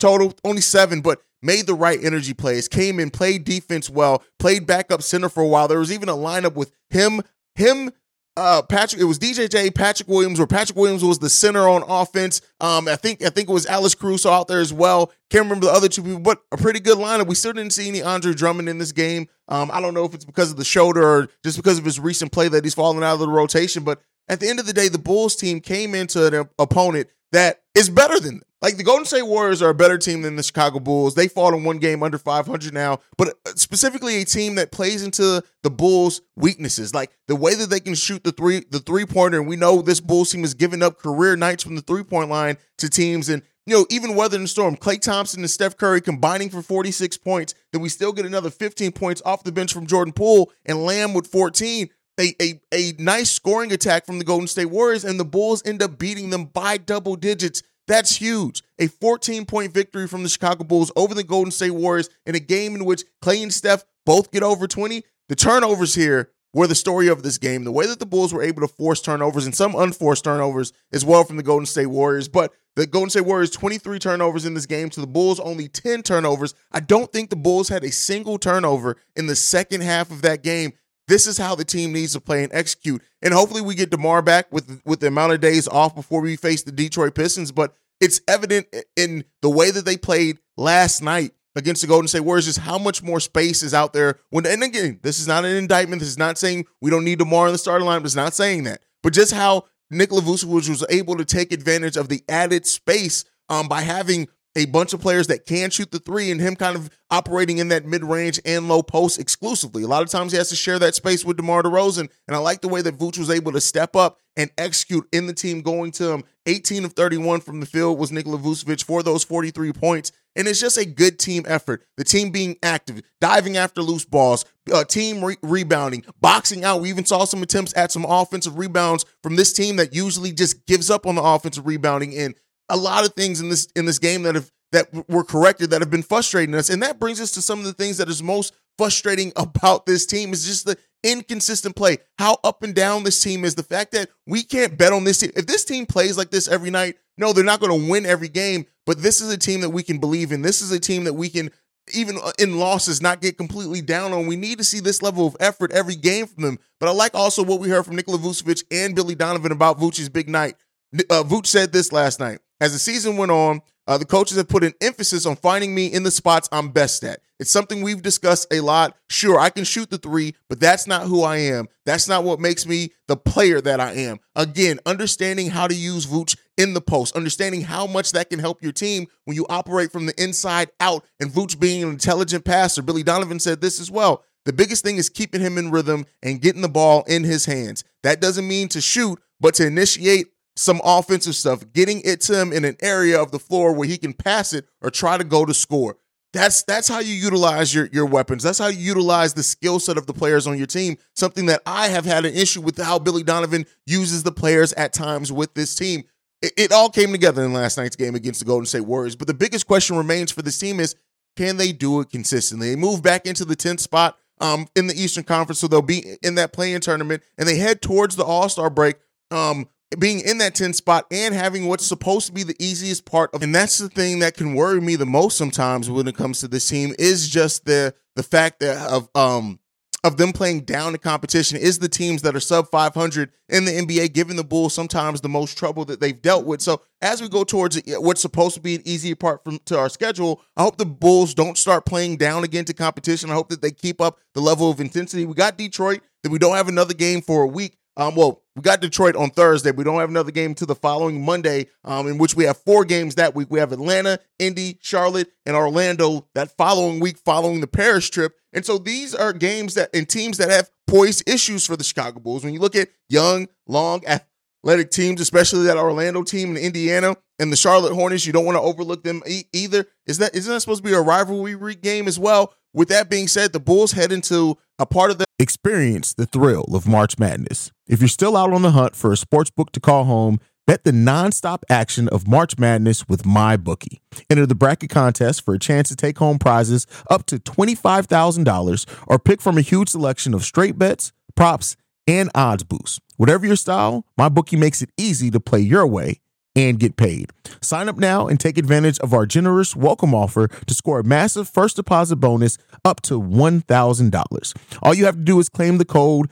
total, 0.00 0.32
only 0.44 0.62
seven, 0.62 1.00
but 1.02 1.20
made 1.42 1.66
the 1.66 1.74
right 1.74 2.02
energy 2.02 2.32
plays, 2.32 2.68
came 2.68 2.98
in, 2.98 3.10
played 3.10 3.44
defense 3.44 3.90
well, 3.90 4.22
played 4.38 4.66
backup 4.66 5.02
center 5.02 5.28
for 5.28 5.42
a 5.42 5.48
while. 5.48 5.68
There 5.68 5.78
was 5.78 5.92
even 5.92 6.08
a 6.08 6.14
lineup 6.14 6.54
with 6.54 6.72
him, 6.88 7.20
him, 7.56 7.90
uh 8.36 8.62
Patrick 8.62 9.00
it 9.00 9.04
was 9.04 9.18
DJJ 9.18 9.74
Patrick 9.74 10.08
Williams 10.08 10.38
where 10.38 10.46
Patrick 10.46 10.76
Williams 10.76 11.04
was 11.04 11.18
the 11.18 11.30
center 11.30 11.68
on 11.68 11.82
offense. 11.88 12.40
Um 12.60 12.88
I 12.88 12.96
think 12.96 13.22
I 13.22 13.30
think 13.30 13.48
it 13.48 13.52
was 13.52 13.66
Alex 13.66 13.94
Caruso 13.94 14.30
out 14.30 14.48
there 14.48 14.60
as 14.60 14.72
well. 14.72 15.12
Can't 15.30 15.44
remember 15.44 15.66
the 15.66 15.72
other 15.72 15.88
two 15.88 16.02
people, 16.02 16.20
but 16.20 16.42
a 16.52 16.56
pretty 16.56 16.80
good 16.80 16.98
lineup. 16.98 17.26
We 17.26 17.34
still 17.34 17.52
didn't 17.52 17.72
see 17.72 17.88
any 17.88 18.02
Andre 18.02 18.34
Drummond 18.34 18.68
in 18.68 18.78
this 18.78 18.92
game. 18.92 19.28
Um 19.48 19.70
I 19.72 19.80
don't 19.80 19.94
know 19.94 20.04
if 20.04 20.14
it's 20.14 20.24
because 20.24 20.50
of 20.50 20.56
the 20.56 20.64
shoulder 20.64 21.02
or 21.02 21.28
just 21.42 21.56
because 21.56 21.78
of 21.78 21.84
his 21.84 22.00
recent 22.00 22.32
play 22.32 22.48
that 22.48 22.64
he's 22.64 22.74
fallen 22.74 23.02
out 23.02 23.14
of 23.14 23.20
the 23.20 23.28
rotation, 23.28 23.84
but 23.84 24.00
at 24.28 24.40
the 24.40 24.48
end 24.48 24.58
of 24.58 24.66
the 24.66 24.72
day 24.72 24.88
the 24.88 24.98
Bulls 24.98 25.36
team 25.36 25.60
came 25.60 25.94
into 25.94 26.26
an 26.26 26.48
opponent 26.58 27.08
that 27.34 27.62
is 27.74 27.90
better 27.90 28.18
than 28.20 28.38
them. 28.38 28.42
Like 28.64 28.78
the 28.78 28.82
Golden 28.82 29.04
State 29.04 29.24
Warriors 29.24 29.60
are 29.60 29.68
a 29.68 29.74
better 29.74 29.98
team 29.98 30.22
than 30.22 30.36
the 30.36 30.42
Chicago 30.42 30.80
Bulls. 30.80 31.14
They 31.14 31.28
fought 31.28 31.52
in 31.52 31.64
one 31.64 31.76
game 31.76 32.02
under 32.02 32.16
500 32.16 32.72
now, 32.72 33.00
but 33.18 33.28
uh, 33.28 33.50
specifically 33.56 34.22
a 34.22 34.24
team 34.24 34.54
that 34.54 34.72
plays 34.72 35.02
into 35.02 35.42
the 35.62 35.70
Bulls' 35.70 36.22
weaknesses, 36.34 36.94
like 36.94 37.10
the 37.28 37.36
way 37.36 37.54
that 37.54 37.68
they 37.68 37.80
can 37.80 37.94
shoot 37.94 38.24
the 38.24 38.32
three 38.32 38.64
the 38.70 38.78
three 38.78 39.04
pointer. 39.04 39.38
And 39.38 39.46
we 39.46 39.56
know 39.56 39.82
this 39.82 40.00
Bulls 40.00 40.32
team 40.32 40.40
has 40.40 40.54
given 40.54 40.82
up 40.82 40.98
career 40.98 41.36
nights 41.36 41.62
from 41.62 41.76
the 41.76 41.82
three 41.82 42.04
point 42.04 42.30
line 42.30 42.56
to 42.78 42.88
teams, 42.88 43.28
and 43.28 43.42
you 43.66 43.76
know 43.76 43.84
even 43.90 44.14
weathering 44.14 44.44
the 44.44 44.48
storm. 44.48 44.78
Klay 44.78 44.98
Thompson 44.98 45.40
and 45.40 45.50
Steph 45.50 45.76
Curry 45.76 46.00
combining 46.00 46.48
for 46.48 46.62
46 46.62 47.18
points, 47.18 47.52
then 47.70 47.82
we 47.82 47.90
still 47.90 48.14
get 48.14 48.24
another 48.24 48.48
15 48.48 48.92
points 48.92 49.20
off 49.26 49.44
the 49.44 49.52
bench 49.52 49.74
from 49.74 49.86
Jordan 49.86 50.14
Poole 50.14 50.50
and 50.64 50.84
Lamb 50.84 51.12
with 51.12 51.26
14 51.26 51.90
a, 52.18 52.34
a, 52.40 52.60
a 52.72 52.92
nice 52.98 53.30
scoring 53.30 53.72
attack 53.72 54.06
from 54.06 54.18
the 54.18 54.24
Golden 54.24 54.46
State 54.46 54.66
Warriors, 54.66 55.04
and 55.04 55.18
the 55.18 55.24
Bulls 55.24 55.62
end 55.64 55.82
up 55.82 55.98
beating 55.98 56.30
them 56.30 56.46
by 56.46 56.76
double 56.76 57.16
digits. 57.16 57.62
That's 57.86 58.16
huge. 58.16 58.62
A 58.78 58.86
14 58.86 59.44
point 59.44 59.72
victory 59.72 60.08
from 60.08 60.22
the 60.22 60.28
Chicago 60.28 60.64
Bulls 60.64 60.90
over 60.96 61.14
the 61.14 61.24
Golden 61.24 61.50
State 61.50 61.72
Warriors 61.72 62.08
in 62.26 62.34
a 62.34 62.40
game 62.40 62.74
in 62.74 62.84
which 62.84 63.04
Klay 63.22 63.42
and 63.42 63.52
Steph 63.52 63.84
both 64.06 64.30
get 64.30 64.42
over 64.42 64.66
20. 64.66 65.02
The 65.28 65.36
turnovers 65.36 65.94
here 65.94 66.30
were 66.54 66.66
the 66.66 66.74
story 66.74 67.08
of 67.08 67.22
this 67.22 67.36
game. 67.36 67.64
The 67.64 67.72
way 67.72 67.86
that 67.86 67.98
the 67.98 68.06
Bulls 68.06 68.32
were 68.32 68.42
able 68.42 68.62
to 68.62 68.68
force 68.68 69.02
turnovers 69.02 69.44
and 69.44 69.54
some 69.54 69.74
unforced 69.74 70.24
turnovers 70.24 70.72
as 70.92 71.04
well 71.04 71.24
from 71.24 71.36
the 71.36 71.42
Golden 71.42 71.66
State 71.66 71.86
Warriors. 71.86 72.28
But 72.28 72.54
the 72.76 72.86
Golden 72.86 73.10
State 73.10 73.26
Warriors 73.26 73.50
23 73.50 73.98
turnovers 73.98 74.46
in 74.46 74.54
this 74.54 74.66
game 74.66 74.88
to 74.90 75.00
the 75.00 75.06
Bulls 75.06 75.40
only 75.40 75.68
10 75.68 76.02
turnovers. 76.02 76.54
I 76.72 76.80
don't 76.80 77.12
think 77.12 77.30
the 77.30 77.36
Bulls 77.36 77.68
had 77.68 77.84
a 77.84 77.90
single 77.90 78.38
turnover 78.38 78.96
in 79.16 79.26
the 79.26 79.36
second 79.36 79.82
half 79.82 80.10
of 80.10 80.22
that 80.22 80.42
game. 80.42 80.72
This 81.06 81.26
is 81.26 81.36
how 81.36 81.54
the 81.54 81.64
team 81.64 81.92
needs 81.92 82.14
to 82.14 82.20
play 82.20 82.44
and 82.44 82.52
execute. 82.54 83.02
And 83.22 83.34
hopefully 83.34 83.60
we 83.60 83.74
get 83.74 83.90
DeMar 83.90 84.22
back 84.22 84.50
with 84.52 84.80
with 84.84 85.00
the 85.00 85.08
amount 85.08 85.32
of 85.32 85.40
days 85.40 85.68
off 85.68 85.94
before 85.94 86.20
we 86.20 86.36
face 86.36 86.62
the 86.62 86.72
Detroit 86.72 87.14
Pistons, 87.14 87.52
but 87.52 87.74
it's 88.00 88.20
evident 88.26 88.66
in 88.96 89.24
the 89.42 89.50
way 89.50 89.70
that 89.70 89.84
they 89.84 89.96
played 89.96 90.38
last 90.56 91.02
night 91.02 91.32
against 91.56 91.82
the 91.82 91.86
Golden 91.86 92.08
State 92.08 92.20
Warriors 92.20 92.46
just 92.46 92.58
how 92.58 92.78
much 92.78 93.02
more 93.02 93.20
space 93.20 93.62
is 93.62 93.74
out 93.74 93.92
there 93.92 94.18
when 94.30 94.46
and 94.46 94.62
again, 94.62 94.98
this 95.02 95.20
is 95.20 95.28
not 95.28 95.44
an 95.44 95.54
indictment. 95.56 96.00
This 96.00 96.08
is 96.08 96.18
not 96.18 96.38
saying 96.38 96.66
we 96.80 96.90
don't 96.90 97.04
need 97.04 97.18
DeMar 97.18 97.46
in 97.46 97.52
the 97.52 97.58
starting 97.58 97.86
line. 97.86 98.02
It's 98.04 98.14
not 98.14 98.34
saying 98.34 98.64
that. 98.64 98.82
But 99.02 99.12
just 99.12 99.32
how 99.32 99.64
Nikola 99.90 100.22
Vucevic 100.22 100.68
was 100.68 100.84
able 100.88 101.16
to 101.16 101.24
take 101.24 101.52
advantage 101.52 101.96
of 101.96 102.08
the 102.08 102.22
added 102.28 102.66
space 102.66 103.24
um, 103.48 103.68
by 103.68 103.82
having 103.82 104.28
a 104.56 104.66
bunch 104.66 104.92
of 104.92 105.00
players 105.00 105.26
that 105.26 105.46
can 105.46 105.70
shoot 105.70 105.90
the 105.90 105.98
three 105.98 106.30
and 106.30 106.40
him 106.40 106.54
kind 106.56 106.76
of 106.76 106.90
operating 107.10 107.58
in 107.58 107.68
that 107.68 107.84
mid 107.84 108.04
range 108.04 108.40
and 108.44 108.68
low 108.68 108.82
post 108.82 109.18
exclusively. 109.18 109.82
A 109.82 109.88
lot 109.88 110.02
of 110.02 110.08
times 110.08 110.32
he 110.32 110.38
has 110.38 110.48
to 110.50 110.56
share 110.56 110.78
that 110.78 110.94
space 110.94 111.24
with 111.24 111.36
DeMar 111.36 111.62
DeRozan. 111.62 112.08
And 112.28 112.36
I 112.36 112.38
like 112.38 112.60
the 112.60 112.68
way 112.68 112.82
that 112.82 112.98
Vooch 112.98 113.18
was 113.18 113.30
able 113.30 113.52
to 113.52 113.60
step 113.60 113.96
up 113.96 114.20
and 114.36 114.50
execute 114.58 115.06
in 115.12 115.26
the 115.26 115.32
team 115.32 115.60
going 115.60 115.92
to 115.92 116.12
him. 116.12 116.24
18 116.46 116.84
of 116.84 116.92
31 116.92 117.40
from 117.40 117.60
the 117.60 117.66
field 117.66 117.98
was 117.98 118.12
Nikola 118.12 118.38
Vucevic 118.38 118.84
for 118.84 119.02
those 119.02 119.24
43 119.24 119.72
points. 119.72 120.12
And 120.36 120.48
it's 120.48 120.60
just 120.60 120.76
a 120.76 120.84
good 120.84 121.18
team 121.18 121.44
effort. 121.46 121.84
The 121.96 122.04
team 122.04 122.30
being 122.30 122.56
active, 122.62 123.02
diving 123.20 123.56
after 123.56 123.82
loose 123.82 124.04
balls, 124.04 124.44
uh, 124.72 124.84
team 124.84 125.24
re- 125.24 125.36
rebounding, 125.42 126.04
boxing 126.20 126.64
out. 126.64 126.80
We 126.80 126.88
even 126.88 127.04
saw 127.04 127.24
some 127.24 127.42
attempts 127.42 127.72
at 127.76 127.92
some 127.92 128.04
offensive 128.04 128.58
rebounds 128.58 129.04
from 129.22 129.36
this 129.36 129.52
team 129.52 129.76
that 129.76 129.94
usually 129.94 130.32
just 130.32 130.66
gives 130.66 130.90
up 130.90 131.06
on 131.06 131.14
the 131.14 131.22
offensive 131.22 131.66
rebounding 131.66 132.14
end 132.14 132.34
a 132.68 132.76
lot 132.76 133.04
of 133.06 133.14
things 133.14 133.40
in 133.40 133.48
this 133.48 133.66
in 133.76 133.84
this 133.84 133.98
game 133.98 134.22
that 134.22 134.34
have 134.34 134.50
that 134.72 135.08
were 135.08 135.24
corrected 135.24 135.70
that 135.70 135.80
have 135.80 135.90
been 135.90 136.02
frustrating 136.02 136.54
us. 136.54 136.68
And 136.68 136.82
that 136.82 136.98
brings 136.98 137.20
us 137.20 137.30
to 137.32 137.42
some 137.42 137.60
of 137.60 137.64
the 137.64 137.72
things 137.72 137.98
that 137.98 138.08
is 138.08 138.22
most 138.22 138.54
frustrating 138.76 139.32
about 139.36 139.86
this 139.86 140.04
team 140.04 140.32
is 140.32 140.44
just 140.44 140.66
the 140.66 140.76
inconsistent 141.04 141.76
play. 141.76 141.98
How 142.18 142.38
up 142.42 142.62
and 142.62 142.74
down 142.74 143.04
this 143.04 143.22
team 143.22 143.44
is. 143.44 143.54
The 143.54 143.62
fact 143.62 143.92
that 143.92 144.08
we 144.26 144.42
can't 144.42 144.76
bet 144.76 144.92
on 144.92 145.04
this 145.04 145.18
team. 145.18 145.30
If 145.36 145.46
this 145.46 145.64
team 145.64 145.86
plays 145.86 146.18
like 146.18 146.30
this 146.30 146.48
every 146.48 146.70
night, 146.70 146.96
no, 147.16 147.32
they're 147.32 147.44
not 147.44 147.60
going 147.60 147.80
to 147.80 147.90
win 147.90 148.04
every 148.04 148.28
game. 148.28 148.66
But 148.86 149.02
this 149.02 149.20
is 149.20 149.32
a 149.32 149.38
team 149.38 149.60
that 149.60 149.70
we 149.70 149.82
can 149.82 149.98
believe 149.98 150.32
in. 150.32 150.42
This 150.42 150.60
is 150.60 150.72
a 150.72 150.80
team 150.80 151.04
that 151.04 151.14
we 151.14 151.28
can 151.28 151.50
even 151.92 152.16
uh, 152.22 152.32
in 152.38 152.58
losses, 152.58 153.02
not 153.02 153.20
get 153.20 153.36
completely 153.36 153.82
down 153.82 154.12
on. 154.12 154.26
We 154.26 154.36
need 154.36 154.58
to 154.58 154.64
see 154.64 154.80
this 154.80 155.02
level 155.02 155.26
of 155.26 155.36
effort 155.38 155.70
every 155.72 155.96
game 155.96 156.26
from 156.26 156.42
them. 156.42 156.58
But 156.80 156.88
I 156.88 156.92
like 156.92 157.14
also 157.14 157.44
what 157.44 157.60
we 157.60 157.68
heard 157.68 157.84
from 157.84 157.96
Nikola 157.96 158.18
Vucevic 158.18 158.64
and 158.70 158.94
Billy 158.94 159.14
Donovan 159.14 159.52
about 159.52 159.78
Vucevic's 159.78 160.08
big 160.08 160.28
night. 160.28 160.56
Uh, 160.94 161.22
Vuce 161.24 161.46
said 161.46 161.72
this 161.72 161.92
last 161.92 162.20
night. 162.20 162.38
As 162.60 162.72
the 162.72 162.78
season 162.78 163.16
went 163.16 163.32
on, 163.32 163.60
uh, 163.86 163.98
the 163.98 164.04
coaches 164.04 164.36
have 164.36 164.48
put 164.48 164.64
an 164.64 164.72
emphasis 164.80 165.26
on 165.26 165.36
finding 165.36 165.74
me 165.74 165.86
in 165.86 166.02
the 166.04 166.10
spots 166.10 166.48
I'm 166.50 166.70
best 166.70 167.04
at. 167.04 167.20
It's 167.38 167.50
something 167.50 167.82
we've 167.82 168.00
discussed 168.00 168.46
a 168.52 168.60
lot. 168.60 168.96
Sure, 169.10 169.38
I 169.38 169.50
can 169.50 169.64
shoot 169.64 169.90
the 169.90 169.98
three, 169.98 170.34
but 170.48 170.60
that's 170.60 170.86
not 170.86 171.06
who 171.06 171.22
I 171.22 171.38
am. 171.38 171.66
That's 171.84 172.08
not 172.08 172.24
what 172.24 172.40
makes 172.40 172.64
me 172.64 172.90
the 173.08 173.16
player 173.16 173.60
that 173.60 173.80
I 173.80 173.92
am. 173.92 174.18
Again, 174.36 174.78
understanding 174.86 175.50
how 175.50 175.66
to 175.66 175.74
use 175.74 176.06
Vooch 176.06 176.38
in 176.56 176.72
the 176.72 176.80
post, 176.80 177.16
understanding 177.16 177.62
how 177.62 177.86
much 177.86 178.12
that 178.12 178.30
can 178.30 178.38
help 178.38 178.62
your 178.62 178.72
team 178.72 179.06
when 179.24 179.36
you 179.36 179.44
operate 179.48 179.90
from 179.90 180.06
the 180.06 180.22
inside 180.22 180.70
out, 180.80 181.04
and 181.20 181.30
Vooch 181.30 181.58
being 181.58 181.82
an 181.82 181.90
intelligent 181.90 182.44
passer. 182.44 182.82
Billy 182.82 183.02
Donovan 183.02 183.40
said 183.40 183.60
this 183.60 183.80
as 183.80 183.90
well. 183.90 184.24
The 184.44 184.52
biggest 184.52 184.84
thing 184.84 184.96
is 184.96 185.08
keeping 185.08 185.40
him 185.40 185.58
in 185.58 185.70
rhythm 185.70 186.06
and 186.22 186.40
getting 186.40 186.62
the 186.62 186.68
ball 186.68 187.02
in 187.08 187.24
his 187.24 187.46
hands. 187.46 187.82
That 188.02 188.20
doesn't 188.20 188.46
mean 188.46 188.68
to 188.68 188.80
shoot, 188.80 189.18
but 189.40 189.54
to 189.54 189.66
initiate 189.66 190.28
some 190.56 190.80
offensive 190.84 191.34
stuff, 191.34 191.64
getting 191.72 192.00
it 192.02 192.20
to 192.22 192.40
him 192.40 192.52
in 192.52 192.64
an 192.64 192.76
area 192.80 193.20
of 193.20 193.30
the 193.30 193.38
floor 193.38 193.72
where 193.72 193.88
he 193.88 193.98
can 193.98 194.12
pass 194.12 194.52
it 194.52 194.66
or 194.80 194.90
try 194.90 195.18
to 195.18 195.24
go 195.24 195.44
to 195.44 195.54
score. 195.54 195.96
That's 196.32 196.64
that's 196.64 196.88
how 196.88 196.98
you 196.98 197.14
utilize 197.14 197.72
your 197.72 197.88
your 197.92 198.06
weapons. 198.06 198.42
That's 198.42 198.58
how 198.58 198.66
you 198.66 198.78
utilize 198.78 199.34
the 199.34 199.42
skill 199.44 199.78
set 199.78 199.96
of 199.96 200.06
the 200.06 200.12
players 200.12 200.48
on 200.48 200.58
your 200.58 200.66
team. 200.66 200.96
Something 201.14 201.46
that 201.46 201.62
I 201.64 201.88
have 201.88 202.04
had 202.04 202.24
an 202.24 202.34
issue 202.34 202.60
with 202.60 202.76
how 202.76 202.98
Billy 202.98 203.22
Donovan 203.22 203.66
uses 203.86 204.24
the 204.24 204.32
players 204.32 204.72
at 204.72 204.92
times 204.92 205.30
with 205.30 205.54
this 205.54 205.76
team. 205.76 206.02
It, 206.42 206.52
it 206.56 206.72
all 206.72 206.90
came 206.90 207.12
together 207.12 207.44
in 207.44 207.52
last 207.52 207.78
night's 207.78 207.94
game 207.94 208.16
against 208.16 208.40
the 208.40 208.46
Golden 208.46 208.66
State 208.66 208.80
Warriors. 208.80 209.14
But 209.14 209.28
the 209.28 209.34
biggest 209.34 209.68
question 209.68 209.96
remains 209.96 210.32
for 210.32 210.42
this 210.42 210.58
team 210.58 210.80
is 210.80 210.96
can 211.36 211.56
they 211.56 211.72
do 211.72 212.00
it 212.00 212.10
consistently? 212.10 212.70
They 212.70 212.76
move 212.76 213.02
back 213.02 213.26
into 213.26 213.44
the 213.44 213.56
10th 213.56 213.80
spot 213.80 214.18
um, 214.40 214.66
in 214.74 214.88
the 214.88 214.94
Eastern 214.94 215.24
Conference, 215.24 215.58
so 215.58 215.68
they'll 215.68 215.82
be 215.82 216.16
in 216.22 216.34
that 216.36 216.52
play-in 216.52 216.80
tournament, 216.80 217.22
and 217.38 217.48
they 217.48 217.58
head 217.58 217.80
towards 217.80 218.16
the 218.16 218.24
All 218.24 218.48
Star 218.48 218.70
break 218.70 218.96
um, 219.30 219.68
being 219.98 220.20
in 220.20 220.38
that 220.38 220.54
10 220.54 220.72
spot 220.72 221.06
and 221.10 221.34
having 221.34 221.66
what's 221.66 221.86
supposed 221.86 222.26
to 222.26 222.32
be 222.32 222.42
the 222.42 222.56
easiest 222.58 223.04
part 223.04 223.34
of 223.34 223.42
and 223.42 223.54
that's 223.54 223.78
the 223.78 223.88
thing 223.88 224.20
that 224.20 224.34
can 224.34 224.54
worry 224.54 224.80
me 224.80 224.96
the 224.96 225.06
most 225.06 225.36
sometimes 225.36 225.90
when 225.90 226.08
it 226.08 226.16
comes 226.16 226.40
to 226.40 226.48
this 226.48 226.68
team 226.68 226.94
is 226.98 227.28
just 227.28 227.64
the 227.64 227.94
the 228.16 228.22
fact 228.22 228.60
that 228.60 228.76
of 228.90 229.08
um 229.14 229.58
of 230.04 230.18
them 230.18 230.32
playing 230.32 230.60
down 230.60 230.92
the 230.92 230.98
competition 230.98 231.56
is 231.56 231.78
the 231.78 231.88
teams 231.88 232.20
that 232.22 232.36
are 232.36 232.40
sub 232.40 232.68
500 232.70 233.32
in 233.48 233.64
the 233.64 233.72
NBA 233.72 234.12
giving 234.12 234.36
the 234.36 234.44
Bulls 234.44 234.74
sometimes 234.74 235.22
the 235.22 235.30
most 235.30 235.56
trouble 235.56 235.86
that 235.86 235.98
they've 235.98 236.20
dealt 236.20 236.44
with. 236.44 236.60
So 236.60 236.82
as 237.00 237.22
we 237.22 237.28
go 237.28 237.42
towards 237.42 237.80
what's 237.86 238.20
supposed 238.20 238.54
to 238.54 238.60
be 238.60 238.74
an 238.74 238.82
easier 238.84 239.16
part 239.16 239.42
from 239.42 239.58
to 239.64 239.78
our 239.78 239.88
schedule, 239.88 240.42
I 240.58 240.62
hope 240.62 240.76
the 240.76 240.84
Bulls 240.84 241.32
don't 241.32 241.56
start 241.56 241.86
playing 241.86 242.18
down 242.18 242.44
again 242.44 242.66
to 242.66 242.74
competition. 242.74 243.30
I 243.30 243.34
hope 243.34 243.48
that 243.48 243.62
they 243.62 243.70
keep 243.70 243.98
up 244.02 244.18
the 244.34 244.42
level 244.42 244.70
of 244.70 244.78
intensity. 244.78 245.24
We 245.24 245.32
got 245.34 245.56
Detroit 245.56 246.02
that 246.22 246.30
we 246.30 246.38
don't 246.38 246.56
have 246.56 246.68
another 246.68 246.94
game 246.94 247.22
for 247.22 247.42
a 247.42 247.48
week. 247.48 247.78
Um, 247.96 248.14
well, 248.14 248.42
we 248.56 248.62
got 248.62 248.80
Detroit 248.80 249.16
on 249.16 249.30
Thursday. 249.30 249.70
We 249.70 249.84
don't 249.84 250.00
have 250.00 250.10
another 250.10 250.30
game 250.30 250.50
until 250.50 250.66
the 250.66 250.74
following 250.74 251.24
Monday, 251.24 251.66
um, 251.84 252.06
in 252.06 252.18
which 252.18 252.34
we 252.34 252.44
have 252.44 252.56
four 252.56 252.84
games 252.84 253.16
that 253.16 253.34
week. 253.34 253.48
We 253.50 253.58
have 253.58 253.72
Atlanta, 253.72 254.18
Indy, 254.38 254.78
Charlotte, 254.80 255.32
and 255.46 255.56
Orlando 255.56 256.26
that 256.34 256.56
following 256.56 257.00
week, 257.00 257.18
following 257.18 257.60
the 257.60 257.66
Paris 257.66 258.08
trip. 258.08 258.36
And 258.52 258.64
so 258.64 258.78
these 258.78 259.14
are 259.14 259.32
games 259.32 259.74
that 259.74 259.90
and 259.94 260.08
teams 260.08 260.38
that 260.38 260.50
have 260.50 260.70
poised 260.86 261.28
issues 261.28 261.66
for 261.66 261.76
the 261.76 261.84
Chicago 261.84 262.20
Bulls. 262.20 262.44
When 262.44 262.54
you 262.54 262.60
look 262.60 262.76
at 262.76 262.88
young, 263.08 263.48
long, 263.66 264.02
athletic 264.06 264.90
teams, 264.90 265.20
especially 265.20 265.64
that 265.64 265.76
Orlando 265.76 266.22
team 266.22 266.56
in 266.56 266.62
Indiana 266.62 267.16
and 267.40 267.52
the 267.52 267.56
Charlotte 267.56 267.94
Hornets, 267.94 268.26
you 268.26 268.32
don't 268.32 268.44
want 268.44 268.56
to 268.56 268.62
overlook 268.62 269.02
them 269.02 269.22
e- 269.26 269.44
either. 269.52 269.86
Is 270.06 270.18
that 270.18 270.34
isn't 270.34 270.52
that 270.52 270.60
supposed 270.60 270.84
to 270.84 270.88
be 270.88 270.94
a 270.94 271.00
rivalry 271.00 271.74
game 271.74 272.06
as 272.06 272.18
well? 272.18 272.54
With 272.72 272.88
that 272.88 273.08
being 273.08 273.28
said, 273.28 273.52
the 273.52 273.60
Bulls 273.60 273.92
head 273.92 274.12
into 274.12 274.58
a 274.78 274.86
part 274.86 275.10
of 275.10 275.18
the 275.18 275.24
experience 275.38 276.14
the 276.14 276.26
thrill 276.26 276.64
of 276.74 276.86
March 276.86 277.18
Madness. 277.18 277.72
If 277.86 278.00
you're 278.00 278.08
still 278.08 278.34
out 278.34 278.54
on 278.54 278.62
the 278.62 278.70
hunt 278.70 278.96
for 278.96 279.12
a 279.12 279.16
sports 279.16 279.50
book 279.50 279.70
to 279.72 279.80
call 279.80 280.04
home, 280.04 280.40
bet 280.66 280.84
the 280.84 280.90
nonstop 280.90 281.64
action 281.68 282.08
of 282.08 282.26
March 282.26 282.58
Madness 282.58 283.06
with 283.10 283.24
MyBookie. 283.24 283.98
Enter 284.30 284.46
the 284.46 284.54
bracket 284.54 284.88
contest 284.88 285.44
for 285.44 285.52
a 285.52 285.58
chance 285.58 285.90
to 285.90 285.96
take 285.96 286.16
home 286.16 286.38
prizes 286.38 286.86
up 287.10 287.26
to 287.26 287.38
$25,000 287.38 288.86
or 289.06 289.18
pick 289.18 289.42
from 289.42 289.58
a 289.58 289.60
huge 289.60 289.90
selection 289.90 290.32
of 290.32 290.44
straight 290.44 290.78
bets, 290.78 291.12
props, 291.34 291.76
and 292.06 292.30
odds 292.34 292.64
boosts. 292.64 293.00
Whatever 293.18 293.44
your 293.44 293.56
style, 293.56 294.06
MyBookie 294.18 294.58
makes 294.58 294.80
it 294.80 294.88
easy 294.96 295.30
to 295.30 295.38
play 295.38 295.60
your 295.60 295.86
way 295.86 296.20
and 296.56 296.80
get 296.80 296.96
paid. 296.96 297.32
Sign 297.60 297.90
up 297.90 297.98
now 297.98 298.28
and 298.28 298.40
take 298.40 298.56
advantage 298.56 298.98
of 299.00 299.12
our 299.12 299.26
generous 299.26 299.76
welcome 299.76 300.14
offer 300.14 300.48
to 300.48 300.72
score 300.72 301.00
a 301.00 301.04
massive 301.04 301.50
first 301.50 301.76
deposit 301.76 302.16
bonus 302.16 302.56
up 302.82 303.02
to 303.02 303.20
$1,000. 303.20 304.56
All 304.82 304.94
you 304.94 305.04
have 305.04 305.16
to 305.16 305.22
do 305.22 305.38
is 305.38 305.50
claim 305.50 305.76
the 305.76 305.84
code 305.84 306.30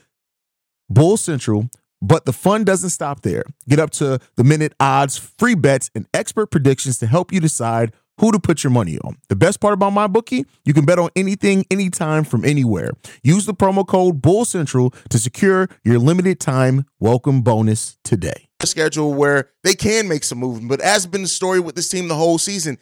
Bull 0.89 1.17
Central, 1.17 1.69
but 2.01 2.25
the 2.25 2.33
fun 2.33 2.65
doesn't 2.65 2.91
stop 2.91 3.23
there. 3.23 3.45
Get 3.69 3.79
up 3.79 3.91
to 3.91 4.19
the 4.37 4.45
minute 4.45 4.75
odds, 4.81 5.17
free 5.17 5.55
bets, 5.55 5.91
and 5.95 6.07
expert 6.13 6.49
predictions 6.51 6.99
to 6.99 7.07
help 7.07 7.33
you 7.33 7.41
decide 7.41 7.93
who 8.19 8.31
to 8.31 8.39
put 8.39 8.63
your 8.63 8.71
money 8.71 8.99
on. 8.99 9.17
The 9.29 9.37
best 9.37 9.61
part 9.61 9.73
about 9.73 9.93
MyBookie, 9.95 10.45
you 10.65 10.75
can 10.75 10.85
bet 10.85 10.99
on 10.99 11.09
anything, 11.17 11.65
anytime, 11.71 12.25
from 12.25 12.45
anywhere. 12.45 12.91
Use 13.23 13.47
the 13.47 13.55
promo 13.55 13.87
code 13.87 14.21
Bull 14.21 14.45
Central 14.45 14.91
to 15.09 15.19
secure 15.19 15.69
your 15.83 15.99
limited 15.99 16.39
time 16.39 16.85
welcome 17.01 17.43
bonus 17.43 17.97
today. 18.05 18.49
schedule 18.65 19.15
where 19.15 19.49
they 19.65 19.75
can 19.75 20.09
make 20.09 20.25
some 20.25 20.39
movement. 20.39 20.69
But 20.69 20.81
as 20.81 21.07
been 21.07 21.23
the 21.23 21.29
story 21.29 21.59
with 21.59 21.75
this 21.75 21.89
team 21.89 22.09
the 22.09 22.15
whole 22.15 22.39
season, 22.39 22.79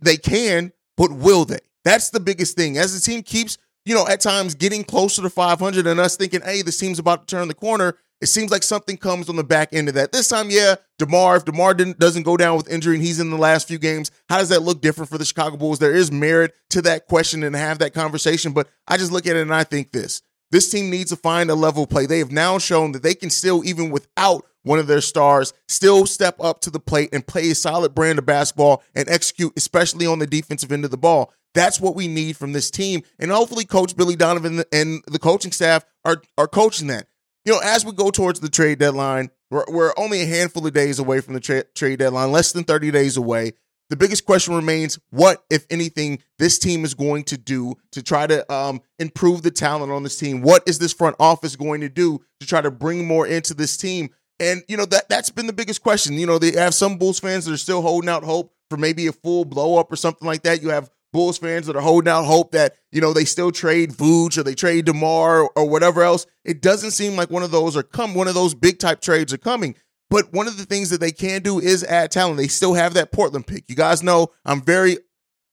they 0.00 0.16
can, 0.16 0.72
but 0.96 1.12
will 1.12 1.44
they? 1.44 1.58
That's 1.84 2.10
the 2.10 2.20
biggest 2.20 2.56
thing. 2.56 2.78
As 2.78 2.94
the 2.94 3.00
team 3.00 3.22
keeps, 3.22 3.58
you 3.84 3.94
know, 3.94 4.06
at 4.08 4.20
times 4.20 4.54
getting 4.54 4.84
closer 4.84 5.22
to 5.22 5.30
500 5.30 5.86
and 5.86 6.00
us 6.00 6.16
thinking, 6.16 6.40
hey, 6.40 6.62
this 6.62 6.78
team's 6.78 6.98
about 6.98 7.26
to 7.26 7.36
turn 7.36 7.48
the 7.48 7.54
corner, 7.54 7.96
it 8.20 8.26
seems 8.26 8.50
like 8.50 8.62
something 8.62 8.96
comes 8.96 9.28
on 9.28 9.36
the 9.36 9.44
back 9.44 9.68
end 9.72 9.88
of 9.88 9.94
that. 9.94 10.12
This 10.12 10.28
time, 10.28 10.48
yeah, 10.48 10.76
DeMar, 10.98 11.36
if 11.36 11.44
DeMar 11.44 11.74
doesn't 11.74 12.22
go 12.22 12.36
down 12.36 12.56
with 12.56 12.70
injury 12.70 12.94
and 12.94 13.04
he's 13.04 13.20
in 13.20 13.30
the 13.30 13.36
last 13.36 13.68
few 13.68 13.78
games, 13.78 14.10
how 14.28 14.38
does 14.38 14.48
that 14.48 14.62
look 14.62 14.80
different 14.80 15.10
for 15.10 15.18
the 15.18 15.24
Chicago 15.24 15.56
Bulls? 15.56 15.78
There 15.78 15.94
is 15.94 16.10
merit 16.10 16.54
to 16.70 16.80
that 16.82 17.06
question 17.06 17.42
and 17.42 17.54
have 17.54 17.80
that 17.80 17.92
conversation, 17.92 18.52
but 18.52 18.68
I 18.88 18.96
just 18.96 19.12
look 19.12 19.26
at 19.26 19.36
it 19.36 19.42
and 19.42 19.54
I 19.54 19.64
think 19.64 19.92
this. 19.92 20.22
This 20.50 20.70
team 20.70 20.90
needs 20.90 21.10
to 21.10 21.16
find 21.16 21.50
a 21.50 21.54
level 21.54 21.86
play. 21.86 22.06
They 22.06 22.18
have 22.20 22.32
now 22.32 22.58
shown 22.58 22.92
that 22.92 23.02
they 23.02 23.14
can 23.14 23.30
still, 23.30 23.64
even 23.64 23.90
without 23.90 24.46
one 24.62 24.78
of 24.78 24.86
their 24.86 25.00
stars, 25.00 25.52
still 25.68 26.06
step 26.06 26.36
up 26.40 26.60
to 26.60 26.70
the 26.70 26.80
plate 26.80 27.10
and 27.12 27.26
play 27.26 27.50
a 27.50 27.54
solid 27.54 27.94
brand 27.94 28.18
of 28.18 28.26
basketball 28.26 28.82
and 28.94 29.08
execute, 29.08 29.52
especially 29.56 30.06
on 30.06 30.18
the 30.18 30.26
defensive 30.26 30.72
end 30.72 30.84
of 30.84 30.90
the 30.90 30.96
ball. 30.96 31.32
That's 31.54 31.80
what 31.80 31.94
we 31.94 32.08
need 32.08 32.36
from 32.36 32.52
this 32.52 32.70
team. 32.70 33.02
And 33.18 33.30
hopefully, 33.30 33.64
Coach 33.64 33.96
Billy 33.96 34.16
Donovan 34.16 34.64
and 34.72 35.02
the 35.06 35.18
coaching 35.18 35.52
staff 35.52 35.84
are, 36.04 36.22
are 36.36 36.48
coaching 36.48 36.88
that 36.88 37.06
you 37.44 37.52
know, 37.52 37.60
as 37.62 37.84
we 37.84 37.92
go 37.92 38.10
towards 38.10 38.40
the 38.40 38.48
trade 38.48 38.78
deadline, 38.78 39.30
we're, 39.50 39.64
we're 39.68 39.92
only 39.96 40.22
a 40.22 40.26
handful 40.26 40.66
of 40.66 40.72
days 40.72 40.98
away 40.98 41.20
from 41.20 41.34
the 41.34 41.40
tra- 41.40 41.64
trade 41.74 41.98
deadline, 41.98 42.32
less 42.32 42.52
than 42.52 42.64
30 42.64 42.90
days 42.90 43.16
away. 43.16 43.52
The 43.90 43.96
biggest 43.96 44.24
question 44.24 44.54
remains 44.54 44.98
what, 45.10 45.44
if 45.50 45.66
anything, 45.70 46.20
this 46.38 46.58
team 46.58 46.84
is 46.84 46.94
going 46.94 47.24
to 47.24 47.36
do 47.36 47.74
to 47.92 48.02
try 48.02 48.26
to 48.26 48.50
um, 48.52 48.80
improve 48.98 49.42
the 49.42 49.50
talent 49.50 49.92
on 49.92 50.02
this 50.02 50.18
team. 50.18 50.40
What 50.40 50.62
is 50.66 50.78
this 50.78 50.92
front 50.92 51.16
office 51.20 51.54
going 51.54 51.82
to 51.82 51.88
do 51.88 52.20
to 52.40 52.46
try 52.46 52.60
to 52.60 52.70
bring 52.70 53.06
more 53.06 53.26
into 53.26 53.52
this 53.52 53.76
team? 53.76 54.10
And, 54.40 54.64
you 54.68 54.76
know, 54.76 54.86
that, 54.86 55.08
that's 55.08 55.30
been 55.30 55.46
the 55.46 55.52
biggest 55.52 55.82
question. 55.82 56.14
You 56.14 56.26
know, 56.26 56.38
they 56.38 56.52
have 56.52 56.74
some 56.74 56.96
Bulls 56.96 57.20
fans 57.20 57.44
that 57.44 57.52
are 57.52 57.58
still 57.58 57.82
holding 57.82 58.08
out 58.08 58.24
hope 58.24 58.52
for 58.70 58.76
maybe 58.76 59.06
a 59.06 59.12
full 59.12 59.44
blow 59.44 59.78
up 59.78 59.92
or 59.92 59.96
something 59.96 60.26
like 60.26 60.42
that. 60.42 60.62
You 60.62 60.70
have 60.70 60.90
Bulls 61.12 61.38
fans 61.38 61.68
that 61.68 61.76
are 61.76 61.82
holding 61.82 62.10
out 62.10 62.24
hope 62.24 62.50
that, 62.52 62.74
you 62.90 63.00
know, 63.00 63.12
they 63.12 63.24
still 63.24 63.52
trade 63.52 63.92
Vooch 63.92 64.36
or 64.36 64.42
they 64.42 64.54
trade 64.54 64.86
DeMar 64.86 65.42
or, 65.42 65.50
or 65.54 65.68
whatever 65.68 66.02
else. 66.02 66.26
It 66.44 66.60
doesn't 66.60 66.90
seem 66.90 67.14
like 67.14 67.30
one 67.30 67.44
of 67.44 67.52
those 67.52 67.76
are 67.76 67.84
come 67.84 68.14
one 68.14 68.26
of 68.26 68.34
those 68.34 68.54
big 68.54 68.80
type 68.80 69.00
trades 69.00 69.32
are 69.32 69.38
coming. 69.38 69.76
But 70.14 70.32
one 70.32 70.46
of 70.46 70.56
the 70.56 70.64
things 70.64 70.90
that 70.90 71.00
they 71.00 71.10
can 71.10 71.42
do 71.42 71.58
is 71.58 71.82
add 71.82 72.12
talent. 72.12 72.36
They 72.36 72.46
still 72.46 72.74
have 72.74 72.94
that 72.94 73.10
Portland 73.10 73.48
pick. 73.48 73.64
You 73.66 73.74
guys 73.74 74.00
know 74.00 74.28
I'm 74.44 74.62
very 74.62 74.98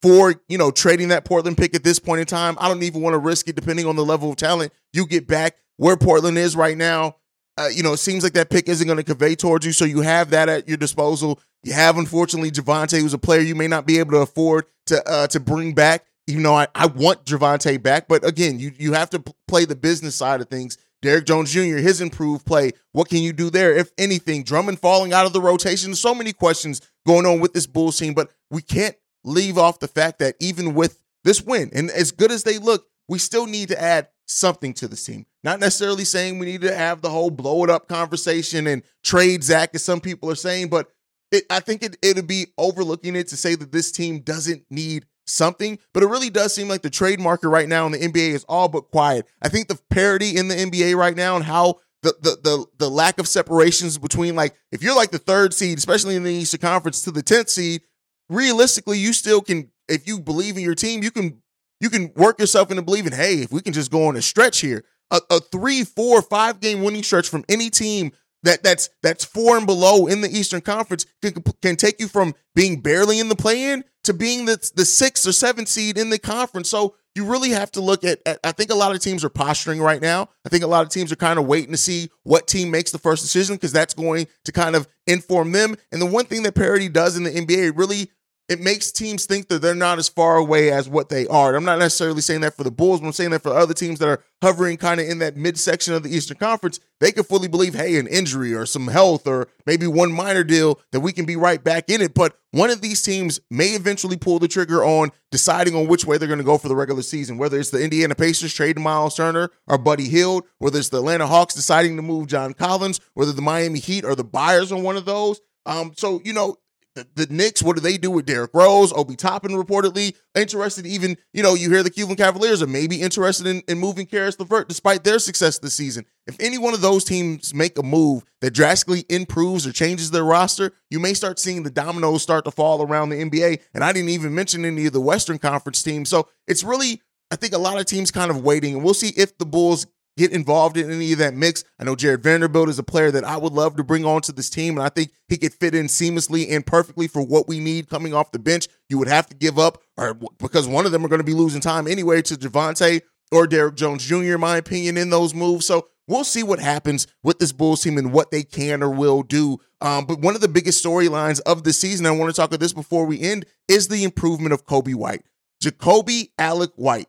for, 0.03 0.36
you 0.50 0.60
know, 0.60 0.70
trading 0.70 1.08
that 1.08 1.25
Portland 1.25 1.58
pick 1.58 1.74
at 1.74 1.84
this 1.84 1.98
point 1.98 2.20
in 2.20 2.27
time. 2.27 2.56
I 2.60 2.68
don't 2.68 2.84
even 2.84 3.01
want 3.01 3.15
to 3.15 3.18
risk 3.18 3.48
it 3.48 3.56
depending 3.56 3.88
on 3.88 3.96
the 3.96 4.06
level 4.06 4.30
of 4.30 4.36
talent 4.36 4.72
you 4.94 5.08
get 5.08 5.25
back 5.27 5.56
where 5.77 5.98
Portland 5.98 6.38
is 6.38 6.56
right 6.56 6.77
now. 6.77 7.15
Uh, 7.58 7.70
you 7.74 7.82
know, 7.82 7.94
it 7.94 7.98
seems 7.98 8.24
like 8.24 8.34
that 8.34 8.51
pick 8.51 8.70
isn't 8.70 8.86
going 8.86 8.98
to 8.98 9.03
convey 9.03 9.34
towards 9.34 9.65
you. 9.65 9.74
So 9.74 9.84
you 9.84 10.01
have 10.01 10.30
that 10.30 10.48
at 10.48 10.68
your 10.68 10.77
disposal. 10.77 11.39
You 11.63 11.74
have, 11.74 11.98
unfortunately, 11.98 12.51
Javonte, 12.51 13.01
who's 13.01 13.15
a 13.15 13.18
player 13.18 13.39
you 13.41 13.56
may 13.56 13.68
not 13.68 13.88
be 13.88 13.98
able 13.98 14.12
to 14.12 14.20
afford 14.20 14.65
to 14.86 15.03
uh, 15.10 15.25
to 15.30 15.39
bring 15.39 15.74
back. 15.74 16.06
Even 16.27 16.44
though 16.44 16.53
I, 16.53 16.68
I 16.75 16.86
want 16.86 17.25
Javonte 17.25 17.82
back, 17.82 18.08
but 18.08 18.24
again, 18.24 18.60
you 18.60 18.74
you 18.77 18.94
have 18.94 19.10
to 19.10 19.22
p- 19.22 19.34
play 19.48 19.65
the 19.65 19.75
business 19.75 20.13
side 20.13 20.39
of 20.39 20.50
things. 20.50 20.77
Derrick 21.01 21.25
Jones 21.25 21.51
Jr., 21.51 21.77
his 21.77 22.01
improved 22.01 22.46
play. 22.46 22.72
What 22.91 23.10
can 23.10 23.20
you 23.20 23.34
do 23.34 23.50
there, 23.50 23.75
if 23.75 23.91
anything? 23.98 24.43
Drummond 24.43 24.79
falling 24.79 25.13
out 25.13 25.25
of 25.25 25.34
the 25.34 25.41
rotation. 25.41 25.96
So 25.96 26.13
many 26.13 26.34
questions 26.34 26.81
going 27.05 27.25
on 27.25 27.39
with 27.39 27.53
this 27.53 27.67
Bulls 27.67 27.98
team, 27.98 28.13
but 28.13 28.29
we 28.50 28.62
can't 28.62 28.96
leave 29.24 29.58
off 29.58 29.79
the 29.79 29.88
fact 29.88 30.20
that 30.20 30.36
even 30.39 30.74
with 30.74 31.01
this 31.24 31.41
win, 31.41 31.70
and 31.74 31.89
as 31.89 32.12
good 32.12 32.31
as 32.31 32.43
they 32.43 32.58
look, 32.58 32.86
we 33.08 33.20
still 33.20 33.46
need 33.46 33.70
to 33.70 33.81
add 33.81 34.08
something 34.27 34.74
to 34.75 34.88
this 34.88 35.03
team. 35.05 35.25
Not 35.43 35.60
necessarily 35.60 36.05
saying 36.05 36.39
we 36.39 36.46
need 36.46 36.62
to 36.62 36.75
have 36.75 37.01
the 37.01 37.10
whole 37.10 37.31
blow 37.31 37.63
it 37.63 37.70
up 37.70 37.88
conversation 37.88 38.67
and 38.67 38.84
trade 39.03 39.43
Zach, 39.43 39.72
as 39.74 39.84
some 39.84 40.00
people 40.00 40.29
are 40.29 40.36
saying, 40.36 40.70
but 40.70 40.89
it, 41.31 41.46
I 41.50 41.60
think 41.60 41.84
it, 41.84 41.98
it'd 42.01 42.27
be 42.27 42.48
overlooking 42.58 43.15
it 43.15 43.27
to 43.29 43.38
say 43.38 43.55
that 43.55 43.72
this 43.72 43.91
team 43.91 44.20
doesn't 44.20 44.65
need 44.70 45.05
something, 45.25 45.80
but 45.94 46.04
it 46.04 46.08
really 46.08 46.30
does 46.30 46.54
seem 46.54 46.68
like 46.68 46.82
the 46.82 46.90
trade 46.90 47.20
market 47.20 47.50
right 47.50 47.68
now 47.68 47.86
in 47.86 47.92
the 47.92 48.00
NBA 48.00 48.32
is 48.32 48.44
all 48.46 48.68
but 48.68 48.92
quiet. 48.92 49.25
I 49.42 49.50
think 49.50 49.68
the 49.68 49.80
parity 49.90 50.38
in 50.38 50.48
the 50.48 50.56
NBA 50.56 50.96
right 50.96 51.16
now 51.16 51.36
and 51.36 51.46
how 51.46 51.80
the 52.01 52.16
the 52.22 52.38
the, 52.44 52.66
the 52.78 52.90
lack 52.90 53.20
of 53.20 53.28
separations 53.28 53.98
between 53.98 54.36
like 54.36 54.56
if 54.72 54.82
you're 54.82 54.96
like 54.96 55.12
the 55.12 55.20
third 55.20 55.54
seed, 55.54 55.78
especially 55.78 56.16
in 56.16 56.24
the 56.24 56.34
Eastern 56.34 56.60
Conference, 56.60 57.01
to 57.04 57.12
the 57.12 57.22
tenth 57.22 57.50
seed, 57.50 57.82
realistically, 58.30 58.98
you 58.98 59.13
still 59.13 59.42
can 59.42 59.72
if 59.88 60.08
you 60.08 60.20
believe 60.20 60.58
in 60.58 60.63
your 60.63 60.75
team, 60.75 61.04
you 61.04 61.12
can 61.12 61.42
you 61.80 61.90
can 61.90 62.12
work 62.16 62.40
yourself 62.40 62.70
into 62.70 62.84
believing, 62.84 63.12
hey, 63.12 63.36
if 63.36 63.51
we 63.51 63.62
can 63.62 63.74
just 63.74 63.92
go 63.92 64.08
on 64.08 64.16
a 64.16 64.22
stretch 64.22 64.60
here, 64.60 64.84
a, 65.10 65.20
a 65.30 65.40
three, 65.40 65.84
four, 65.84 66.22
five 66.22 66.60
game 66.60 66.84
winning 66.84 67.04
stretch 67.04 67.30
from 67.30 67.44
any 67.50 67.70
team 67.70 68.12
that 68.44 68.63
that's 68.63 68.90
that's 69.04 69.24
four 69.24 69.58
and 69.58 69.68
below 69.68 70.08
in 70.08 70.22
the 70.22 70.30
Eastern 70.30 70.62
Conference 70.62 71.06
can, 71.22 71.34
can 71.62 71.75
take 71.75 72.00
you 72.00 72.08
from 72.08 72.34
being 72.56 72.82
barely 72.82 73.20
in 73.20 73.30
the 73.30 73.36
play-in 73.36 73.84
to 74.03 74.13
being 74.13 74.46
the 74.46 74.72
the 74.75 74.86
sixth 74.86 75.27
or 75.27 75.31
seventh 75.31 75.67
seed 75.67 75.98
in 75.98 76.10
the 76.10 76.20
conference. 76.20 76.70
So 76.70 76.96
you 77.15 77.25
really 77.25 77.50
have 77.50 77.72
to 77.72 77.81
look 77.81 78.03
at, 78.03 78.20
at, 78.25 78.39
I 78.43 78.53
think 78.53 78.70
a 78.70 78.75
lot 78.75 78.96
of 78.96 79.01
teams 79.01 79.24
are 79.24 79.29
posturing 79.29 79.81
right 79.81 80.01
now. 80.01 80.29
I 80.46 80.50
think 80.50 80.63
a 80.63 80.67
lot 80.67 80.84
of 80.84 80.89
teams 80.89 81.12
are 81.12 81.17
kind 81.17 81.38
of 81.38 81.46
waiting 81.46 81.72
to 81.72 81.77
see 81.77 82.10
what 82.24 82.48
team 82.48 82.72
makes 82.72 82.91
the 82.91 83.00
first 83.00 83.22
decision 83.22 83.55
because 83.55 83.74
that's 83.74 83.93
going 83.93 84.27
to 84.46 84.51
kind 84.51 84.75
of 84.75 84.88
inform 85.08 85.51
them. 85.51 85.75
And 85.91 86.01
the 86.01 86.05
one 86.05 86.25
thing 86.25 86.43
that 86.43 86.55
parity 86.55 86.88
does 86.88 87.17
in 87.17 87.24
the 87.24 87.31
NBA 87.31 87.77
really 87.77 88.12
it 88.51 88.60
makes 88.60 88.91
teams 88.91 89.25
think 89.25 89.48
that 89.48 89.62
they're 89.62 89.74
not 89.74 89.98
as 89.98 90.10
far 90.10 90.36
away 90.36 90.74
as 90.74 90.89
what 90.89 91.08
they 91.08 91.25
are. 91.27 91.55
I'm 91.55 91.63
not 91.63 91.79
necessarily 91.79 92.20
saying 92.20 92.41
that 92.41 92.53
for 92.53 92.65
the 92.65 92.70
Bulls, 92.70 93.00
but 93.00 93.08
I'm 93.08 93.13
saying 93.13 93.29
that 93.29 93.43
for 93.43 93.53
other 93.53 93.74
teams 93.74 93.98
that 94.00 94.10
are 94.10 94.22
hovering 94.41 94.75
kind 94.75 95.00
of 95.00 95.08
in 95.08 95.20
that 95.20 95.38
midsection 95.38 95.93
of 95.93 96.03
the 96.03 96.13
Eastern 96.13 96.36
Conference, 96.36 96.77
they 97.00 97.13
can 97.13 97.24
fully 97.24 97.48
believe, 97.48 97.75
hey, 97.75 97.98
an 97.98 98.08
injury 98.08 98.53
or 98.53 98.65
some 98.65 98.89
health 98.89 99.25
or 99.25 99.48
maybe 99.65 99.88
one 99.88 100.12
minor 100.12 100.43
deal 100.43 100.81
that 100.91 101.00
we 101.00 101.13
can 101.13 101.25
be 101.25 101.38
right 101.38 101.63
back 101.63 101.89
in 101.89 102.01
it. 102.01 102.13
But 102.13 102.38
one 102.51 102.70
of 102.70 102.81
these 102.81 103.01
teams 103.01 103.39
may 103.50 103.70
eventually 103.70 104.17
pull 104.17 104.38
the 104.38 104.50
trigger 104.50 104.84
on 104.84 105.13
deciding 105.31 105.74
on 105.74 105.88
which 105.88 106.03
way 106.03 106.17
they're 106.17 106.27
going 106.27 106.38
to 106.38 106.43
go 106.43 106.58
for 106.58 106.67
the 106.67 106.75
regular 106.75 107.03
season, 107.03 107.38
whether 107.38 107.58
it's 107.58 107.70
the 107.70 107.81
Indiana 107.81 108.15
Pacers 108.15 108.53
trading 108.53 108.84
Miles 108.84 109.15
Turner 109.15 109.50
or 109.67 109.77
Buddy 109.77 110.10
Hield, 110.10 110.43
whether 110.58 110.77
it's 110.77 110.89
the 110.89 110.98
Atlanta 110.98 111.25
Hawks 111.25 111.53
deciding 111.53 111.96
to 111.96 112.01
move 112.01 112.27
John 112.27 112.53
Collins, 112.53 113.00
whether 113.13 113.31
the 113.31 113.41
Miami 113.41 113.79
Heat 113.79 114.03
or 114.03 114.13
the 114.13 114.25
buyers 114.25 114.74
on 114.74 114.84
one 114.84 114.98
of 114.98 115.05
those. 115.05 115.39
Um, 115.65 115.93
so 115.96 116.20
you 116.25 116.34
know, 116.34 116.58
the, 116.96 117.08
the 117.16 117.28
Knicks, 117.34 117.64
what 117.64 117.76
do 117.76 117.82
they 117.82 117.98
do 117.98 118.12
with 118.12 118.26
Derrick 118.26 118.52
Rose? 118.54 118.92
Obi 118.94 119.16
Toppin 119.16 119.52
reportedly 119.52 120.16
interested. 120.36 120.86
Even, 120.86 121.18
you 121.34 121.42
know, 121.42 121.54
you 121.54 121.70
hear 121.70 121.84
the 121.84 121.90
Cleveland 121.90 122.18
Cavaliers 122.18 122.62
are 122.62 122.68
maybe 122.68 123.02
interested 123.02 123.48
in, 123.48 123.62
in 123.68 123.80
moving 123.80 124.06
Caris 124.06 124.38
LeVert 124.38 124.68
despite 124.68 125.04
their 125.04 125.20
success 125.20 125.60
this 125.60 125.74
season. 125.74 126.06
If 126.28 126.36
any 126.40 126.58
one 126.58 126.74
of 126.74 126.82
those 126.82 127.04
teams 127.04 127.54
make 127.54 127.78
a 127.78 127.84
move 127.84 128.24
that 128.42 128.52
drastically 128.52 129.06
improves 129.10 129.66
or 129.66 129.72
changes 129.72 130.12
their 130.12 130.26
roster, 130.26 130.74
you 130.90 131.00
may 131.00 131.14
start 131.14 131.40
seeing 131.40 131.64
the 131.64 131.72
dominoes 131.72 132.24
start 132.24 132.46
to 132.46 132.52
fall 132.52 132.82
around 132.82 133.10
the 133.10 133.24
NBA. 133.24 133.62
And 133.74 133.84
I 133.84 133.94
didn't 133.94 134.10
even 134.10 134.36
mention 134.36 134.66
any 134.66 134.86
of 134.86 134.94
the 134.94 135.02
Western 135.02 135.40
Conference 135.40 135.82
teams. 135.82 136.10
So 136.10 136.28
it's 136.48 136.64
really, 136.64 137.02
I 137.32 137.38
think 137.38 137.54
a 137.54 137.58
lot 137.58 137.80
of 137.80 137.86
teams 137.86 138.12
kind 138.12 138.32
of 138.32 138.44
waiting. 138.44 138.76
And 138.76 138.84
we'll 138.84 138.94
see 138.94 139.14
if 139.16 139.38
the 139.38 139.46
Bulls 139.46 139.88
get 140.22 140.32
involved 140.32 140.78
in 140.78 140.92
any 140.92 141.12
of 141.13 141.20
that 141.20 141.34
mix. 141.34 141.63
I 141.80 141.84
know 141.84 141.96
Jarred 141.96 142.24
Vanderbilt 142.24 142.70
is 142.70 142.80
a 142.80 142.84
player 142.84 143.10
that 143.12 143.24
I 143.24 143.38
would 143.38 143.54
love 143.54 143.75
to 143.78 143.84
bring 143.84 144.06
onto 144.06 144.32
this 144.32 144.50
team, 144.50 144.78
and 144.78 144.86
I 144.86 144.90
think 144.90 145.12
he 145.28 145.38
could 145.38 145.54
fit 145.54 145.74
in 145.74 145.88
seamlessly 145.88 146.51
and 146.51 146.66
perfectly 146.66 147.08
for 147.08 147.24
what 147.24 147.48
we 147.48 147.60
need 147.60 147.90
coming 147.90 148.13
off 148.13 148.32
the 148.32 148.40
bench. 148.40 148.68
You 148.88 148.98
would 149.00 149.08
have 149.08 149.28
to 149.28 149.36
give 149.36 149.58
up, 149.58 149.82
or 149.98 150.13
because 150.13 150.68
one 150.68 150.86
of 150.86 150.92
them 150.92 151.04
are 151.04 151.10
going 151.10 151.20
to 151.20 151.25
be 151.25 151.34
losing 151.34 151.62
time 151.62 151.88
anyway 151.88 152.22
to 152.24 152.36
Javonte 152.36 153.01
or 153.32 153.48
Derrick 153.48 153.75
Jones 153.75 154.06
Jr., 154.06 154.36
in 154.36 154.40
my 154.40 154.58
opinion, 154.58 154.98
in 154.98 155.10
those 155.10 155.34
moves. 155.34 155.66
So 155.66 155.88
we'll 156.08 156.24
see 156.24 156.44
what 156.44 156.60
happens 156.60 157.08
with 157.24 157.40
this 157.40 157.51
Bulls 157.51 157.82
team 157.82 157.98
and 157.98 158.13
what 158.13 158.30
they 158.30 158.44
can 158.44 158.84
or 158.84 158.92
will 158.92 159.24
do. 159.24 159.60
Um, 159.80 160.06
but 160.06 160.20
one 160.20 160.36
of 160.36 160.42
the 160.42 160.48
biggest 160.48 160.84
storylines 160.84 161.42
of 161.42 161.63
the 161.63 161.74
season, 161.74 162.06
I 162.06 162.12
want 162.12 162.30
to 162.30 162.40
talk 162.40 162.50
about 162.50 162.60
this 162.60 162.74
before 162.74 163.06
we 163.06 163.20
end, 163.22 163.46
is 163.68 163.88
the 163.88 164.04
improvement 164.04 164.54
of 164.54 164.66
Coby 164.66 164.94
White. 164.94 165.24
Jacoby 165.62 166.32
Alec 166.38 166.72
White 166.75 167.08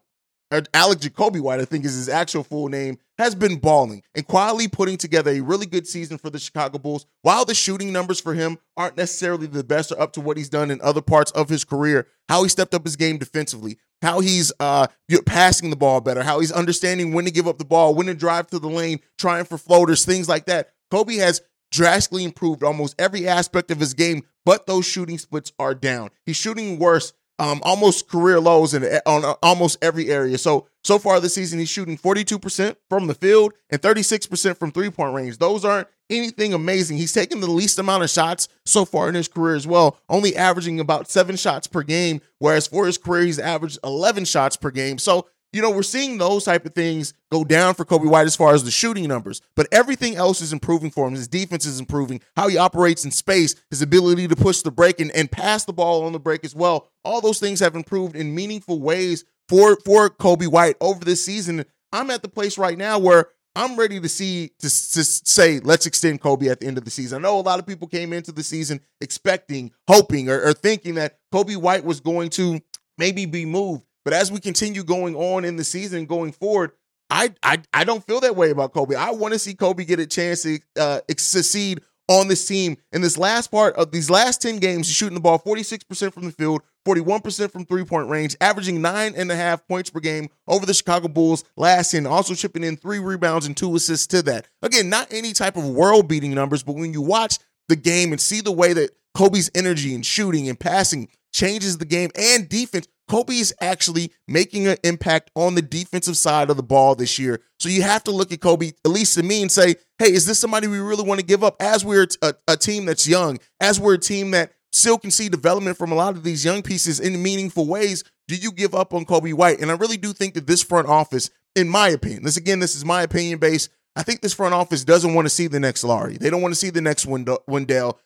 Alec 0.74 1.00
Jacoby 1.00 1.40
White, 1.40 1.60
I 1.60 1.64
think 1.64 1.84
is 1.84 1.94
his 1.94 2.08
actual 2.08 2.44
full 2.44 2.68
name, 2.68 2.98
has 3.18 3.34
been 3.34 3.56
balling 3.56 4.02
and 4.14 4.26
quietly 4.26 4.68
putting 4.68 4.96
together 4.96 5.30
a 5.30 5.40
really 5.40 5.66
good 5.66 5.86
season 5.86 6.18
for 6.18 6.30
the 6.30 6.38
Chicago 6.38 6.78
Bulls. 6.78 7.06
While 7.22 7.44
the 7.44 7.54
shooting 7.54 7.92
numbers 7.92 8.20
for 8.20 8.34
him 8.34 8.58
aren't 8.76 8.96
necessarily 8.96 9.46
the 9.46 9.64
best 9.64 9.92
or 9.92 10.00
up 10.00 10.12
to 10.14 10.20
what 10.20 10.36
he's 10.36 10.48
done 10.48 10.70
in 10.70 10.80
other 10.82 11.00
parts 11.00 11.30
of 11.32 11.48
his 11.48 11.64
career, 11.64 12.06
how 12.28 12.42
he 12.42 12.48
stepped 12.48 12.74
up 12.74 12.84
his 12.84 12.96
game 12.96 13.18
defensively, 13.18 13.78
how 14.02 14.20
he's 14.20 14.52
uh, 14.60 14.88
passing 15.26 15.70
the 15.70 15.76
ball 15.76 16.00
better, 16.00 16.22
how 16.22 16.40
he's 16.40 16.52
understanding 16.52 17.12
when 17.12 17.24
to 17.24 17.30
give 17.30 17.46
up 17.46 17.58
the 17.58 17.64
ball, 17.64 17.94
when 17.94 18.06
to 18.06 18.14
drive 18.14 18.48
to 18.48 18.58
the 18.58 18.68
lane, 18.68 19.00
trying 19.18 19.44
for 19.44 19.56
floaters, 19.56 20.04
things 20.04 20.28
like 20.28 20.46
that. 20.46 20.72
Coby 20.92 21.18
has 21.18 21.40
drastically 21.70 22.24
improved 22.24 22.62
almost 22.62 22.94
every 22.98 23.26
aspect 23.26 23.70
of 23.70 23.80
his 23.80 23.94
game, 23.94 24.24
but 24.44 24.66
those 24.66 24.84
shooting 24.84 25.18
splits 25.18 25.52
are 25.58 25.74
down. 25.74 26.10
He's 26.26 26.36
shooting 26.36 26.78
worse 26.78 27.12
um, 27.42 27.60
almost 27.64 28.08
career 28.08 28.38
lows 28.38 28.72
in 28.72 28.84
on 29.04 29.24
uh, 29.24 29.34
almost 29.42 29.76
every 29.82 30.08
area. 30.08 30.38
So 30.38 30.68
so 30.84 30.96
far 30.98 31.18
this 31.18 31.34
season, 31.34 31.58
he's 31.58 31.68
shooting 31.68 31.98
42% 31.98 32.76
from 32.88 33.08
the 33.08 33.14
field 33.14 33.52
and 33.68 33.82
36% 33.82 34.56
from 34.56 34.70
three 34.70 34.90
point 34.90 35.12
range. 35.12 35.38
Those 35.38 35.64
aren't 35.64 35.88
anything 36.08 36.54
amazing. 36.54 36.98
He's 36.98 37.12
taken 37.12 37.40
the 37.40 37.50
least 37.50 37.80
amount 37.80 38.04
of 38.04 38.10
shots 38.10 38.48
so 38.64 38.84
far 38.84 39.08
in 39.08 39.16
his 39.16 39.26
career 39.26 39.56
as 39.56 39.66
well, 39.66 39.98
only 40.08 40.36
averaging 40.36 40.78
about 40.78 41.10
seven 41.10 41.34
shots 41.34 41.66
per 41.66 41.82
game, 41.82 42.20
whereas 42.38 42.68
for 42.68 42.86
his 42.86 42.96
career, 42.96 43.24
he's 43.24 43.40
averaged 43.40 43.80
11 43.82 44.24
shots 44.26 44.56
per 44.56 44.70
game. 44.70 44.98
So 44.98 45.26
you 45.52 45.60
know, 45.60 45.70
we're 45.70 45.82
seeing 45.82 46.18
those 46.18 46.44
type 46.44 46.64
of 46.64 46.74
things 46.74 47.12
go 47.30 47.44
down 47.44 47.74
for 47.74 47.84
Coby 47.84 48.08
White 48.08 48.26
as 48.26 48.36
far 48.36 48.54
as 48.54 48.64
the 48.64 48.70
shooting 48.70 49.06
numbers, 49.06 49.40
but 49.54 49.68
everything 49.70 50.16
else 50.16 50.40
is 50.40 50.52
improving 50.52 50.90
for 50.90 51.06
him. 51.06 51.14
His 51.14 51.28
defense 51.28 51.66
is 51.66 51.78
improving, 51.78 52.20
how 52.36 52.48
he 52.48 52.56
operates 52.56 53.04
in 53.04 53.10
space, 53.10 53.54
his 53.70 53.82
ability 53.82 54.28
to 54.28 54.36
push 54.36 54.62
the 54.62 54.70
break 54.70 55.00
and, 55.00 55.10
and 55.12 55.30
pass 55.30 55.64
the 55.64 55.72
ball 55.72 56.04
on 56.04 56.12
the 56.12 56.18
break 56.18 56.44
as 56.44 56.54
well. 56.54 56.88
All 57.04 57.20
those 57.20 57.38
things 57.38 57.60
have 57.60 57.76
improved 57.76 58.16
in 58.16 58.34
meaningful 58.34 58.80
ways 58.80 59.24
for 59.48 59.76
for 59.84 60.08
Coby 60.08 60.48
White 60.48 60.76
over 60.80 61.04
this 61.04 61.24
season. 61.24 61.64
I'm 61.92 62.10
at 62.10 62.22
the 62.22 62.28
place 62.28 62.56
right 62.56 62.78
now 62.78 62.98
where 62.98 63.28
I'm 63.54 63.76
ready 63.76 64.00
to 64.00 64.08
see 64.08 64.48
to, 64.60 64.68
to 64.68 65.04
say 65.04 65.60
let's 65.60 65.86
extend 65.86 66.22
Coby 66.22 66.50
at 66.50 66.60
the 66.60 66.66
end 66.66 66.78
of 66.78 66.84
the 66.84 66.90
season. 66.90 67.18
I 67.18 67.28
know 67.28 67.38
a 67.38 67.42
lot 67.42 67.58
of 67.58 67.66
people 67.66 67.86
came 67.86 68.12
into 68.12 68.32
the 68.32 68.42
season 68.42 68.80
expecting, 69.00 69.72
hoping, 69.86 70.30
or, 70.30 70.42
or 70.42 70.54
thinking 70.54 70.94
that 70.94 71.18
Coby 71.32 71.56
White 71.56 71.84
was 71.84 72.00
going 72.00 72.30
to 72.30 72.60
maybe 72.96 73.26
be 73.26 73.44
moved. 73.44 73.84
But 74.04 74.14
as 74.14 74.32
we 74.32 74.40
continue 74.40 74.84
going 74.84 75.14
on 75.14 75.44
in 75.44 75.56
the 75.56 75.64
season, 75.64 76.06
going 76.06 76.32
forward, 76.32 76.72
I 77.10 77.34
I, 77.42 77.58
I 77.72 77.84
don't 77.84 78.04
feel 78.06 78.20
that 78.20 78.36
way 78.36 78.50
about 78.50 78.72
Coby. 78.72 78.96
I 78.96 79.12
want 79.12 79.32
to 79.34 79.38
see 79.38 79.54
Coby 79.54 79.86
get 79.86 80.00
a 80.00 80.06
chance 80.06 80.42
to 80.42 80.58
uh, 80.78 81.00
succeed 81.16 81.80
on 82.08 82.28
this 82.28 82.46
team 82.46 82.76
in 82.92 83.00
this 83.00 83.16
last 83.16 83.50
part 83.50 83.74
of 83.76 83.90
these 83.90 84.10
last 84.10 84.42
10 84.42 84.58
games. 84.58 84.86
He's 84.86 84.96
shooting 84.96 85.14
the 85.14 85.20
ball 85.20 85.38
46% 85.38 86.12
from 86.12 86.24
the 86.24 86.32
field, 86.32 86.62
41% 86.86 87.50
from 87.50 87.64
three 87.64 87.84
point 87.84 88.08
range, 88.08 88.36
averaging 88.40 88.82
nine 88.82 89.14
and 89.16 89.30
a 89.30 89.36
half 89.36 89.66
points 89.66 89.90
per 89.90 90.00
game 90.00 90.28
over 90.48 90.66
the 90.66 90.74
Chicago 90.74 91.08
Bulls 91.08 91.44
last 91.56 91.94
and 91.94 92.06
also 92.06 92.34
chipping 92.34 92.64
in 92.64 92.76
three 92.76 92.98
rebounds 92.98 93.46
and 93.46 93.56
two 93.56 93.74
assists 93.76 94.06
to 94.08 94.22
that. 94.22 94.48
Again, 94.62 94.88
not 94.88 95.12
any 95.12 95.32
type 95.32 95.56
of 95.56 95.68
world 95.68 96.08
beating 96.08 96.34
numbers, 96.34 96.62
but 96.62 96.74
when 96.74 96.92
you 96.92 97.02
watch 97.02 97.38
the 97.68 97.76
game 97.76 98.12
and 98.12 98.20
see 98.20 98.40
the 98.40 98.52
way 98.52 98.72
that 98.72 98.90
Coby's 99.16 99.50
energy 99.54 99.94
and 99.94 100.04
shooting 100.04 100.48
and 100.48 100.58
passing 100.58 101.08
changes 101.32 101.78
the 101.78 101.84
game 101.84 102.10
and 102.14 102.48
defense, 102.48 102.88
Coby 103.12 103.42
is 103.42 103.54
actually 103.60 104.10
making 104.26 104.66
an 104.66 104.78
impact 104.84 105.30
on 105.36 105.54
the 105.54 105.60
defensive 105.60 106.16
side 106.16 106.48
of 106.48 106.56
the 106.56 106.62
ball 106.62 106.94
this 106.94 107.18
year. 107.18 107.42
So 107.60 107.68
you 107.68 107.82
have 107.82 108.02
to 108.04 108.10
look 108.10 108.32
at 108.32 108.40
Coby, 108.40 108.72
at 108.86 108.90
least 108.90 109.16
to 109.16 109.22
me, 109.22 109.42
and 109.42 109.52
say, 109.52 109.74
hey, 109.98 110.10
is 110.10 110.24
this 110.24 110.38
somebody 110.38 110.66
we 110.66 110.78
really 110.78 111.04
want 111.04 111.20
to 111.20 111.26
give 111.26 111.44
up 111.44 111.56
as 111.60 111.84
we're 111.84 112.06
a, 112.22 112.32
a 112.48 112.56
team 112.56 112.86
that's 112.86 113.06
young, 113.06 113.38
as 113.60 113.78
we're 113.78 113.94
a 113.94 113.98
team 113.98 114.30
that 114.30 114.52
still 114.72 114.96
can 114.96 115.10
see 115.10 115.28
development 115.28 115.76
from 115.76 115.92
a 115.92 115.94
lot 115.94 116.16
of 116.16 116.22
these 116.22 116.42
young 116.42 116.62
pieces 116.62 117.00
in 117.00 117.22
meaningful 117.22 117.66
ways? 117.66 118.02
Do 118.28 118.34
you 118.34 118.50
give 118.50 118.74
up 118.74 118.94
on 118.94 119.04
Coby 119.04 119.34
White? 119.34 119.60
And 119.60 119.70
I 119.70 119.74
really 119.74 119.98
do 119.98 120.14
think 120.14 120.32
that 120.32 120.46
this 120.46 120.62
front 120.62 120.88
office, 120.88 121.28
in 121.54 121.68
my 121.68 121.90
opinion, 121.90 122.22
this 122.22 122.38
again, 122.38 122.60
this 122.60 122.74
is 122.74 122.82
my 122.82 123.02
opinion 123.02 123.38
based. 123.38 123.68
I 123.94 124.02
think 124.02 124.22
this 124.22 124.32
front 124.32 124.54
office 124.54 124.84
doesn't 124.84 125.12
want 125.12 125.26
to 125.26 125.30
see 125.30 125.48
the 125.48 125.60
next 125.60 125.84
Lauri. 125.84 126.16
They 126.16 126.30
don't 126.30 126.40
want 126.40 126.54
to 126.54 126.58
see 126.58 126.70
the 126.70 126.80
next 126.80 127.04
Wendell. 127.04 127.44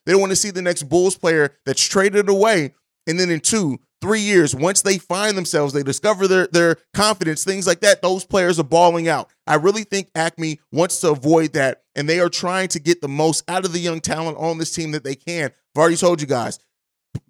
They 0.05 0.13
don't 0.13 0.21
want 0.21 0.33
to 0.33 0.37
see 0.37 0.51
the 0.51 0.63
next 0.63 0.83
Bulls 0.83 1.17
player 1.17 1.55
that's 1.65 1.81
traded 1.87 2.29
away. 2.29 2.75
And 3.07 3.19
then 3.19 3.31
in 3.31 3.41
two, 3.41 3.79
three 4.01 4.21
years, 4.21 4.55
once 4.55 4.83
they 4.83 4.99
find 4.99 5.37
themselves, 5.37 5.73
they 5.73 5.83
discover 5.83 6.29
their, 6.29 6.47
their 6.49 6.77
confidence, 6.95 7.45
things 7.45 7.67
like 7.67 7.81
that, 7.81 8.03
those 8.03 8.25
players 8.25 8.59
are 8.59 8.65
balling 8.65 9.09
out. 9.09 9.31
I 9.47 9.57
really 9.57 9.85
think 9.85 10.13
AKME 10.15 10.59
wants 10.73 11.01
to 11.01 11.11
avoid 11.11 11.53
that, 11.55 11.83
and 11.95 12.09
they 12.09 12.21
are 12.21 12.29
trying 12.29 12.69
to 12.69 12.81
get 12.81 13.01
the 13.01 13.09
most 13.09 13.49
out 13.49 13.65
of 13.65 13.73
the 13.73 13.79
young 13.79 14.01
talent 14.01 14.39
on 14.39 14.59
this 14.59 14.75
team 14.75 14.93
that 14.93 15.05
they 15.05 15.15
can. 15.15 15.47
I've 15.47 15.81
already 15.81 15.97
told 15.97 16.21
you 16.21 16.27
guys. 16.27 16.59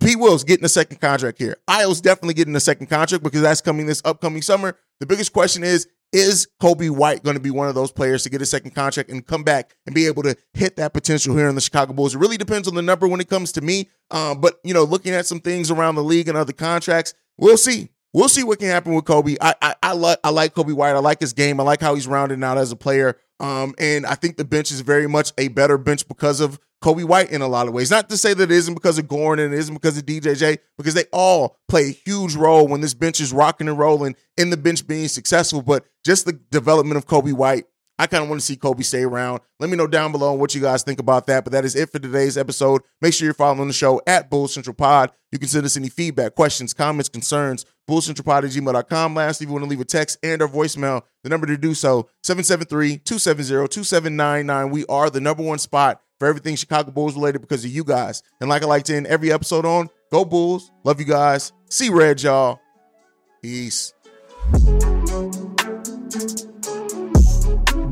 P. 0.01 0.17
Will's 0.17 0.45
getting 0.45 0.65
a 0.65 0.69
second 0.69 1.01
contract 1.01 1.39
here. 1.39 1.57
Ayo's 1.69 2.01
definitely 2.01 2.35
getting 2.35 2.57
a 2.57 2.61
second 2.61 2.89
contract 2.89 3.23
because 3.23 3.43
that's 3.43 3.61
coming 3.61 3.87
this 3.87 4.03
upcoming 4.05 4.43
summer. 4.43 4.77
The 5.01 5.07
biggest 5.07 5.33
question 5.33 5.63
is 5.63 5.87
is 6.17 6.49
Coby 6.61 6.91
White 6.91 7.23
going 7.23 7.37
to 7.37 7.43
be 7.43 7.51
one 7.51 7.69
of 7.69 7.75
those 7.75 7.93
players 7.93 8.23
to 8.23 8.31
get 8.31 8.41
a 8.41 8.47
second 8.47 8.73
contract 8.73 9.11
and 9.11 9.27
come 9.27 9.43
back 9.43 9.77
and 9.85 9.95
be 9.95 10.07
able 10.07 10.23
to 10.23 10.37
hit 10.55 10.77
that 10.77 10.95
potential 10.95 11.37
here 11.37 11.49
in 11.49 11.55
the 11.55 11.61
Chicago 11.61 11.93
Bulls? 11.93 12.15
It 12.15 12.19
really 12.19 12.39
depends 12.39 12.67
on 12.67 12.75
the 12.75 12.83
number 12.83 13.07
when 13.07 13.21
it 13.21 13.29
comes 13.29 13.53
to 13.53 13.61
me. 13.61 13.91
Um, 14.11 14.41
but 14.41 14.59
you 14.65 14.73
know, 14.73 14.85
looking 14.85 15.13
at 15.13 15.27
some 15.27 15.41
things 15.41 15.71
around 15.71 15.95
the 15.95 16.03
league 16.03 16.29
and 16.29 16.37
other 16.37 16.53
contracts, 16.53 17.15
we'll 17.37 17.57
see. 17.59 17.91
We'll 18.13 18.31
see 18.31 18.45
what 18.45 18.61
can 18.61 18.69
happen 18.69 18.95
with 18.95 19.05
Coby. 19.05 19.37
I 19.41 19.55
I, 19.61 19.75
I 19.83 19.93
like 19.93 20.19
I 20.25 20.31
like 20.31 20.55
Coby 20.55 20.73
White. 20.73 20.95
I 20.95 21.01
like 21.01 21.21
his 21.21 21.35
game. 21.35 21.61
I 21.61 21.65
like 21.65 21.83
how 21.83 21.95
he's 21.95 22.09
rounding 22.09 22.43
out 22.43 22.57
as 22.57 22.73
a 22.73 22.77
player. 22.77 23.19
Um, 23.39 23.75
and 23.79 24.07
I 24.07 24.15
think 24.15 24.37
the 24.37 24.45
bench 24.45 24.71
is 24.71 24.81
very 24.81 25.07
much 25.07 25.33
a 25.37 25.49
better 25.49 25.77
bench 25.79 26.09
because 26.09 26.41
of 26.41 26.59
Coby 26.83 27.05
White 27.05 27.31
in 27.31 27.43
a 27.43 27.49
lot 27.49 27.69
of 27.69 27.75
ways. 27.75 27.91
Not 27.91 28.09
to 28.11 28.17
say 28.17 28.35
that 28.35 28.45
it 28.45 28.51
isn't 28.51 28.75
because 28.75 28.99
of 28.99 29.07
Goran 29.07 29.45
and 29.45 29.53
it 29.53 29.59
isn't 29.59 29.75
because 29.75 29.99
of 29.99 30.05
DJJ, 30.05 30.59
because 30.77 30.95
they 30.95 31.05
all 31.13 31.59
play 31.69 31.89
a 31.89 31.93
huge 31.93 32.37
role 32.37 32.69
when 32.69 32.81
this 32.81 32.95
bench 32.95 33.21
is 33.21 33.33
rocking 33.33 33.69
and 33.69 33.79
rolling 33.79 34.15
in 34.37 34.51
the 34.51 34.57
bench 34.57 34.87
being 34.87 35.09
successful. 35.09 35.63
But 35.63 35.85
just 36.05 36.27
the 36.27 36.33
development 36.51 36.97
of 36.97 37.07
Coby 37.07 37.33
White, 37.33 37.65
I 37.99 38.07
kind 38.07 38.23
of 38.23 38.29
want 38.29 38.41
to 38.41 38.47
see 38.47 38.57
Coby 38.57 38.85
stay 38.85 39.05
around. 39.05 39.41
Let 39.59 39.71
me 39.71 39.77
know 39.77 39.87
down 39.87 40.13
below 40.13 40.35
what 40.35 40.55
you 40.55 40.61
guys 40.61 40.83
think 40.83 41.01
about 41.01 41.27
that. 41.29 41.45
But 41.45 41.55
that 41.55 41.65
is 41.65 41.75
it 41.75 41.91
for 41.91 41.99
today's 41.99 42.37
episode. 42.37 42.83
Make 43.01 43.15
sure 43.15 43.25
you're 43.25 43.33
following 43.35 43.69
the 43.69 43.75
show 43.75 44.03
at 44.07 44.29
Bull 44.29 44.49
Central 44.49 44.75
Pod. 44.75 45.13
You 45.33 45.39
can 45.39 45.49
send 45.49 45.65
us 45.65 45.77
any 45.77 45.89
feedback, 45.89 46.35
questions, 46.35 46.75
comments, 46.75 47.09
concerns, 47.09 47.65
bullcentralpod 47.89 48.45
at 48.45 48.51
gmail.com. 48.51 49.15
Last, 49.15 49.41
if 49.41 49.47
you 49.49 49.53
want 49.53 49.65
to 49.65 49.71
leave 49.71 49.81
a 49.81 49.85
text 49.85 50.19
and 50.23 50.43
or 50.43 50.49
voicemail, 50.49 51.03
the 51.23 51.31
number 51.31 51.47
to 51.47 51.57
do 51.57 51.73
so, 51.75 52.09
773-270-2799. 52.25 54.71
We 54.71 54.85
are 54.87 55.11
the 55.11 55.21
number 55.21 55.43
one 55.43 55.59
spot 55.59 56.01
for 56.19 56.29
everything 56.29 56.57
Chicago 56.57 56.91
Bulls 56.91 57.15
related 57.15 57.41
because 57.41 57.65
of 57.65 57.71
you 57.71 57.85
guys. 57.85 58.23
And 58.41 58.51
like 58.51 58.63
I 58.63 58.67
like 58.67 58.85
to 58.85 58.97
end 58.97 59.07
every 59.07 59.33
episode 59.33 59.65
on, 59.65 59.89
go 60.11 60.25
Bulls. 60.25 60.71
Love 60.85 61.01
you 61.01 61.07
guys. 61.07 61.53
See 61.71 61.91
red, 61.91 62.23
y'all. 62.23 62.61
Peace. 63.43 63.93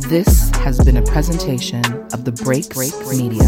This 0.08 0.50
has 0.56 0.78
been 0.84 0.98
a 0.98 1.02
presentation 1.02 1.82
of 2.12 2.26
the 2.26 2.32
Break 2.44 2.68
Break 2.68 2.92
Media. 3.08 3.40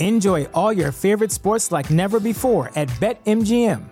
Enjoy 0.00 0.46
all 0.46 0.72
your 0.72 0.90
favorite 0.90 1.30
sports 1.30 1.70
like 1.70 1.90
never 1.90 2.18
before 2.18 2.72
at 2.74 2.88
BetMGM. 2.88 3.91